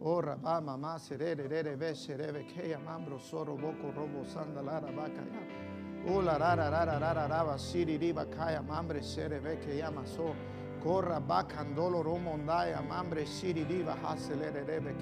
Oh, 0.00 0.20
raba, 0.20 0.60
mamá, 0.60 0.96
serere, 0.96 1.48
rere, 1.48 1.74
ve, 1.74 1.92
serere, 1.92 2.46
que 2.46 2.78
mambro, 2.78 3.18
soro, 3.18 3.56
boco, 3.56 3.90
robo, 3.90 4.24
sandalara, 4.24 4.92
vaca, 4.92 5.24
ya. 5.24 6.14
Ola, 6.14 6.38
rara, 6.38 6.70
rara, 6.70 7.00
rara, 7.00 7.26
raba, 7.26 7.58
siri, 7.58 7.98
riba, 7.98 8.26
kaya, 8.30 8.62
mambre, 8.62 9.02
serere, 9.02 9.58
que 9.58 9.76
llama 9.76 10.06
so. 10.06 10.32
Corra, 10.80 11.18
bacandolo, 11.18 12.00
romondaya, 12.00 12.80
mambre, 12.80 13.26
siri, 13.26 13.64
riba, 13.64 13.96
haselere, 14.04 14.62
rebe. 14.62 14.94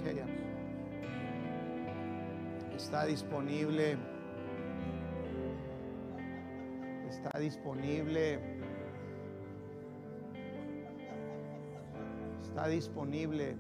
Está 2.75 3.05
disponible. 3.05 3.99
Está 7.11 7.39
disponible. 7.39 8.66
Está 12.57 12.69
disponible. 12.69 13.55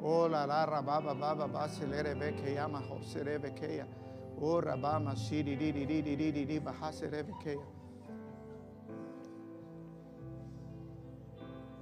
Oh 0.00 0.28
la 0.28 0.46
la 0.46 0.64
rababa 0.64 1.14
baba 1.14 1.48
baselere 1.48 2.14
be 2.14 2.32
que 2.36 2.54
llama 2.54 2.80
José 2.80 3.40
bekeya. 3.40 3.88
Oh 4.40 4.60
rabama 4.60 5.16
shiri 5.16 5.56
di 5.56 5.72
di 5.72 5.84
di 5.84 6.00
di 6.00 6.14
di 6.14 6.30
di 6.30 6.46
di 6.46 6.60
bahasere 6.60 7.24
bekeya. 7.24 7.66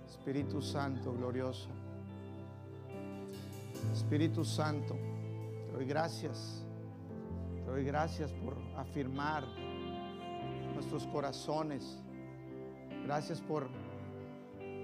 Espíritu 0.08 0.62
Santo 0.62 1.12
glorioso. 1.12 1.68
Espíritu 3.92 4.42
Santo, 4.42 4.94
te 5.66 5.72
doy 5.72 5.84
gracias. 5.84 6.64
Te 7.56 7.70
doy 7.70 7.84
gracias 7.84 8.32
por 8.32 8.56
afirmar 8.74 9.44
nuestros 10.72 11.06
corazones. 11.08 12.02
Gracias 13.04 13.42
por 13.42 13.68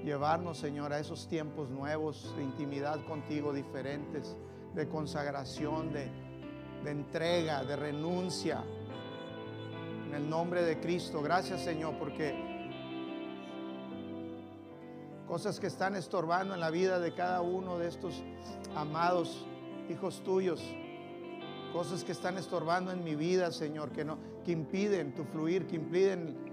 llevarnos, 0.07 0.59
Señor, 0.59 0.93
a 0.93 1.01
esos 1.01 1.27
tiempos 1.27 1.69
nuevos 1.69 2.33
de 2.37 2.45
intimidad 2.45 3.05
contigo, 3.07 3.53
diferentes, 3.53 4.37
de 4.73 4.89
consagración, 4.89 5.93
de, 5.93 6.09
de 6.85 6.91
entrega, 6.93 7.65
de 7.65 7.75
renuncia. 7.75 8.63
En 10.07 10.15
el 10.15 10.31
nombre 10.31 10.63
de 10.63 10.79
Cristo, 10.79 11.21
gracias, 11.23 11.63
Señor, 11.63 11.99
porque 11.99 12.37
cosas 15.27 15.59
que 15.59 15.67
están 15.67 15.97
estorbando 15.97 16.55
en 16.55 16.61
la 16.61 16.71
vida 16.71 17.01
de 17.01 17.13
cada 17.13 17.41
uno 17.41 17.77
de 17.77 17.89
estos 17.89 18.23
amados 18.77 19.45
hijos 19.91 20.23
tuyos, 20.23 20.63
cosas 21.73 22.05
que 22.05 22.13
están 22.13 22.39
estorbando 22.39 22.93
en 22.93 23.03
mi 23.03 23.17
vida, 23.17 23.51
Señor, 23.51 23.91
que 23.91 24.05
no 24.05 24.19
que 24.45 24.53
impiden 24.53 25.17
tu 25.17 25.25
fluir, 25.25 25.67
que 25.67 25.75
impiden 25.75 26.46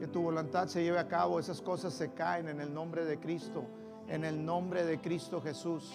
que 0.00 0.08
tu 0.08 0.22
voluntad 0.22 0.66
se 0.66 0.82
lleve 0.82 0.98
a 0.98 1.06
cabo, 1.06 1.38
esas 1.38 1.60
cosas 1.60 1.92
se 1.92 2.14
caen 2.14 2.48
en 2.48 2.58
el 2.62 2.72
nombre 2.72 3.04
de 3.04 3.20
Cristo, 3.20 3.66
en 4.08 4.24
el 4.24 4.42
nombre 4.42 4.86
de 4.86 4.98
Cristo 4.98 5.42
Jesús. 5.42 5.92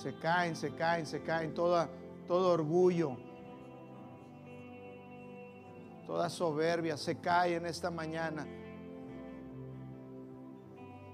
Se 0.00 0.14
caen, 0.14 0.56
se 0.56 0.74
caen, 0.74 1.04
se 1.04 1.22
caen, 1.22 1.52
toda, 1.52 1.90
todo 2.26 2.50
orgullo, 2.50 3.14
toda 6.06 6.30
soberbia 6.30 6.96
se 6.96 7.20
cae 7.20 7.56
en 7.56 7.66
esta 7.66 7.90
mañana. 7.90 8.46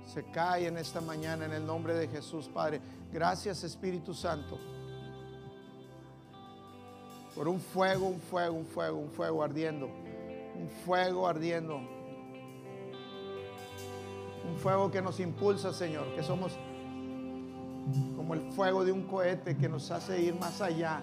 Se 0.06 0.30
cae 0.30 0.68
en 0.68 0.78
esta 0.78 1.00
mañana 1.00 1.46
en 1.46 1.52
el 1.52 1.66
nombre 1.66 1.94
de 1.94 2.06
Jesús, 2.06 2.48
Padre. 2.48 2.80
Gracias 3.12 3.64
Espíritu 3.64 4.14
Santo 4.14 4.79
por 7.34 7.48
un 7.48 7.60
fuego, 7.60 8.06
un 8.06 8.20
fuego, 8.20 8.56
un 8.56 8.66
fuego, 8.66 8.98
un 8.98 9.10
fuego 9.10 9.42
ardiendo. 9.42 9.86
Un 9.86 10.68
fuego 10.84 11.26
ardiendo. 11.26 11.76
Un 14.44 14.58
fuego 14.58 14.90
que 14.90 15.00
nos 15.00 15.20
impulsa, 15.20 15.72
Señor, 15.72 16.14
que 16.14 16.22
somos 16.22 16.58
como 18.16 18.34
el 18.34 18.52
fuego 18.52 18.84
de 18.84 18.92
un 18.92 19.02
cohete 19.06 19.56
que 19.56 19.68
nos 19.68 19.90
hace 19.90 20.20
ir 20.20 20.34
más 20.34 20.60
allá, 20.60 21.02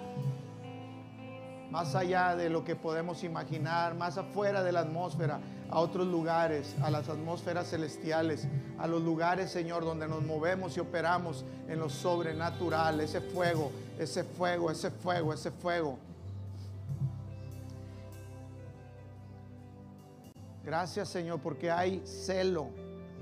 más 1.71 1.95
allá 1.95 2.35
de 2.35 2.49
lo 2.49 2.63
que 2.63 2.75
podemos 2.75 3.23
imaginar, 3.23 3.95
más 3.95 4.17
afuera 4.17 4.63
de 4.63 4.71
la 4.71 4.81
atmósfera, 4.81 5.39
a 5.69 5.79
otros 5.79 6.07
lugares, 6.07 6.75
a 6.81 6.89
las 6.89 7.09
atmósferas 7.09 7.69
celestiales, 7.69 8.47
a 8.77 8.87
los 8.87 9.01
lugares, 9.01 9.51
Señor, 9.51 9.83
donde 9.83 10.07
nos 10.07 10.23
movemos 10.23 10.77
y 10.77 10.79
operamos 10.79 11.45
en 11.67 11.79
lo 11.79 11.89
sobrenatural, 11.89 13.01
ese 13.01 13.19
fuego, 13.21 13.71
ese 13.99 14.23
fuego, 14.23 14.71
ese 14.71 14.91
fuego, 14.91 15.33
ese 15.33 15.51
fuego. 15.51 15.97
Gracias 20.67 21.07
Señor 21.07 21.39
porque 21.39 21.71
hay 21.71 22.01
celo 22.05 22.67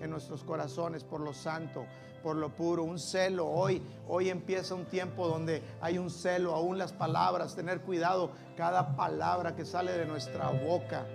en 0.02 0.10
nuestros 0.10 0.44
corazones 0.44 1.04
por 1.04 1.22
lo 1.22 1.32
santo, 1.32 1.86
por 2.24 2.38
lo 2.38 2.50
puro, 2.50 2.82
un 2.82 2.98
celo. 2.98 3.46
Hoy, 3.46 3.84
hoy 4.08 4.32
empieza 4.32 4.74
un 4.74 4.86
tiempo 4.86 5.28
donde 5.28 5.62
hay 5.80 6.00
un 6.00 6.10
celo, 6.10 6.56
aún 6.56 6.80
las 6.80 6.92
palabras, 6.92 7.56
tener 7.56 7.82
cuidado 7.82 8.32
cada 8.58 8.96
palabra 8.96 9.56
que 9.56 9.64
sale 9.64 9.92
de 9.92 10.08
nuestra 10.08 10.50
boca. 10.50 11.06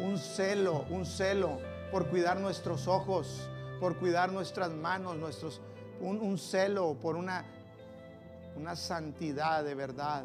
Un 0.00 0.16
celo, 0.16 0.86
un 0.88 1.04
celo 1.04 1.58
por 1.92 2.08
cuidar 2.08 2.40
nuestros 2.40 2.88
ojos, 2.88 3.46
por 3.78 3.98
cuidar 3.98 4.32
nuestras 4.32 4.70
manos, 4.70 5.16
nuestros, 5.16 5.60
un, 6.00 6.38
celo 6.38 6.94
por 6.94 7.14
una, 7.14 7.44
una 8.56 8.74
santidad 8.74 9.62
de 9.62 9.74
verdad. 9.74 10.24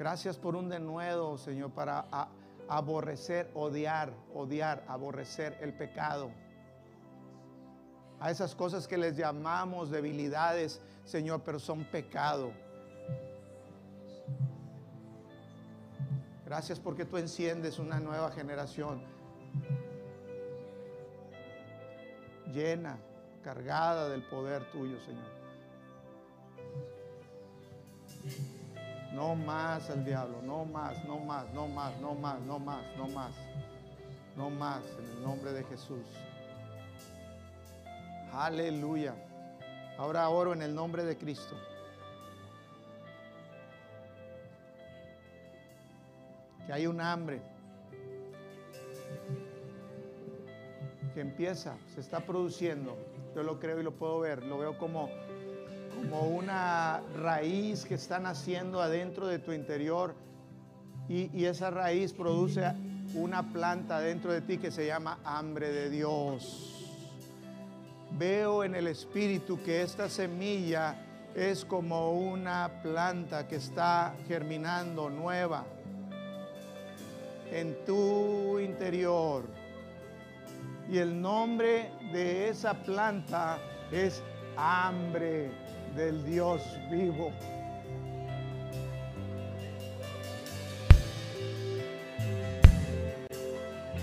Gracias 0.00 0.38
por 0.38 0.56
un 0.56 0.70
denuedo, 0.70 1.36
Señor, 1.36 1.72
para 1.72 2.06
aborrecer, 2.70 3.50
odiar, 3.52 4.10
odiar, 4.34 4.82
aborrecer 4.88 5.58
el 5.60 5.74
pecado. 5.74 6.30
A 8.18 8.30
esas 8.30 8.54
cosas 8.54 8.88
que 8.88 8.96
les 8.96 9.14
llamamos 9.14 9.90
debilidades, 9.90 10.80
Señor, 11.04 11.42
pero 11.44 11.58
son 11.58 11.84
pecado. 11.84 12.50
Gracias 16.46 16.80
porque 16.80 17.04
tú 17.04 17.18
enciendes 17.18 17.78
una 17.78 18.00
nueva 18.00 18.30
generación 18.30 19.02
llena, 22.54 22.98
cargada 23.44 24.08
del 24.08 24.22
poder 24.22 24.64
tuyo, 24.72 24.98
Señor. 25.04 25.30
No 29.12 29.34
más 29.34 29.90
al 29.90 30.04
diablo, 30.04 30.40
no 30.42 30.64
más, 30.64 31.04
no 31.04 31.18
más, 31.18 31.52
no 31.52 31.66
más, 31.66 31.98
no 32.00 32.14
más, 32.14 32.40
no 32.42 32.58
más, 32.58 32.84
no 32.96 33.08
más. 33.08 33.32
No 34.36 34.48
más 34.48 34.82
en 34.98 35.04
el 35.04 35.22
nombre 35.22 35.52
de 35.52 35.64
Jesús. 35.64 36.06
Aleluya. 38.32 39.14
Ahora 39.98 40.28
oro 40.28 40.52
en 40.52 40.62
el 40.62 40.74
nombre 40.74 41.04
de 41.04 41.18
Cristo. 41.18 41.56
Que 46.66 46.72
hay 46.72 46.86
un 46.86 47.00
hambre 47.00 47.42
que 51.12 51.20
empieza, 51.20 51.76
se 51.92 52.00
está 52.00 52.20
produciendo. 52.20 52.96
Yo 53.34 53.42
lo 53.42 53.58
creo 53.58 53.80
y 53.80 53.82
lo 53.82 53.92
puedo 53.92 54.20
ver. 54.20 54.44
Lo 54.44 54.58
veo 54.58 54.78
como 54.78 55.10
como 56.00 56.22
una 56.22 57.02
raíz 57.14 57.84
que 57.84 57.94
está 57.94 58.18
naciendo 58.18 58.80
adentro 58.80 59.26
de 59.26 59.38
tu 59.38 59.52
interior 59.52 60.14
y, 61.08 61.30
y 61.38 61.44
esa 61.44 61.70
raíz 61.70 62.14
produce 62.14 62.62
una 63.14 63.52
planta 63.52 64.00
dentro 64.00 64.32
de 64.32 64.40
ti 64.40 64.56
que 64.56 64.70
se 64.70 64.86
llama 64.86 65.18
hambre 65.24 65.70
de 65.70 65.90
Dios. 65.90 66.88
Veo 68.18 68.64
en 68.64 68.74
el 68.74 68.86
Espíritu 68.86 69.62
que 69.62 69.82
esta 69.82 70.08
semilla 70.08 70.96
es 71.34 71.64
como 71.66 72.12
una 72.12 72.80
planta 72.82 73.46
que 73.46 73.56
está 73.56 74.14
germinando 74.26 75.10
nueva 75.10 75.66
en 77.52 77.76
tu 77.84 78.58
interior. 78.58 79.44
Y 80.90 80.96
el 80.98 81.20
nombre 81.20 81.90
de 82.10 82.48
esa 82.48 82.74
planta 82.74 83.58
es 83.92 84.22
hambre 84.56 85.59
del 85.94 86.24
Dios 86.24 86.62
vivo. 86.90 87.32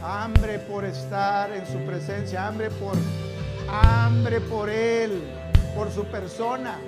Hambre 0.01 0.59
por 0.59 0.85
estar 0.85 1.51
en 1.51 1.65
su 1.65 1.79
presencia, 1.85 2.47
hambre 2.47 2.69
por 2.69 2.95
hambre 3.69 4.39
por 4.41 4.69
él, 4.69 5.23
por 5.75 5.91
su 5.91 6.05
persona. 6.05 6.79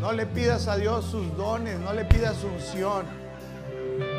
No 0.00 0.12
le 0.12 0.26
pidas 0.26 0.66
a 0.66 0.76
Dios 0.76 1.04
sus 1.04 1.36
dones, 1.36 1.78
no 1.78 1.92
le 1.92 2.04
pidas 2.04 2.42
unción. 2.42 3.04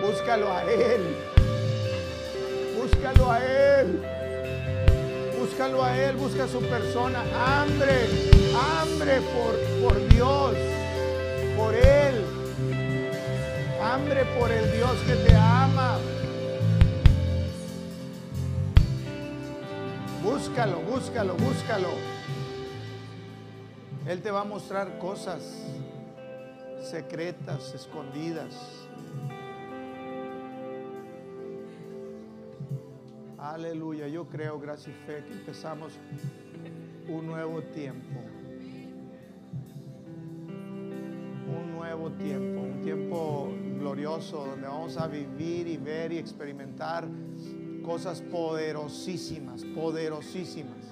Búscalo 0.05 0.51
a 0.51 0.63
Él. 0.63 1.01
Búscalo 2.79 3.31
a 3.31 3.39
Él. 3.39 4.20
Búscalo 5.51 5.83
a 5.83 5.97
Él, 5.97 6.15
busca 6.15 6.47
su 6.47 6.61
persona. 6.61 7.19
Hambre, 7.35 8.07
hambre 8.55 9.19
por, 9.19 9.83
por 9.83 10.07
Dios, 10.07 10.55
por 11.57 11.75
Él. 11.75 12.25
Hambre 13.83 14.23
por 14.39 14.49
el 14.49 14.71
Dios 14.71 14.95
que 15.05 15.13
te 15.13 15.35
ama. 15.35 15.97
Búscalo, 20.23 20.79
búscalo, 20.83 21.35
búscalo. 21.35 21.89
Él 24.07 24.21
te 24.21 24.31
va 24.31 24.41
a 24.41 24.45
mostrar 24.45 24.99
cosas 24.99 25.43
secretas, 26.81 27.73
escondidas. 27.75 28.55
Aleluya, 33.51 34.07
yo 34.07 34.29
creo, 34.29 34.57
gracias 34.61 34.95
y 34.95 35.05
fe, 35.05 35.25
que 35.25 35.33
empezamos 35.33 35.99
un 37.09 37.27
nuevo 37.27 37.61
tiempo. 37.61 38.21
Un 40.47 41.73
nuevo 41.73 42.11
tiempo, 42.11 42.61
un 42.61 42.81
tiempo 42.81 43.51
glorioso 43.77 44.45
donde 44.45 44.67
vamos 44.67 44.95
a 44.95 45.07
vivir 45.07 45.67
y 45.67 45.75
ver 45.75 46.13
y 46.13 46.17
experimentar 46.17 47.09
cosas 47.83 48.21
poderosísimas, 48.21 49.65
poderosísimas. 49.65 50.87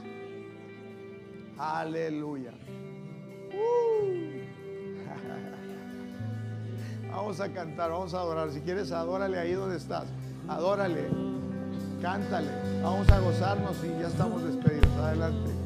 Aleluya. 1.57 2.51
Uh. 3.53 4.20
Vamos 7.10 7.39
a 7.39 7.53
cantar, 7.53 7.89
vamos 7.89 8.14
a 8.14 8.20
adorar. 8.20 8.51
Si 8.51 8.60
quieres, 8.62 8.91
adórale 8.91 9.39
ahí 9.39 9.53
donde 9.53 9.78
estás. 9.78 10.05
Adórale, 10.47 11.10
cántale. 12.02 12.50
Vamos 12.82 13.10
a 13.10 13.20
gozarnos 13.20 13.78
y 13.84 14.02
ya 14.02 14.08
estamos 14.08 14.43
despedidos. 14.43 14.89
Adelante. 14.97 15.59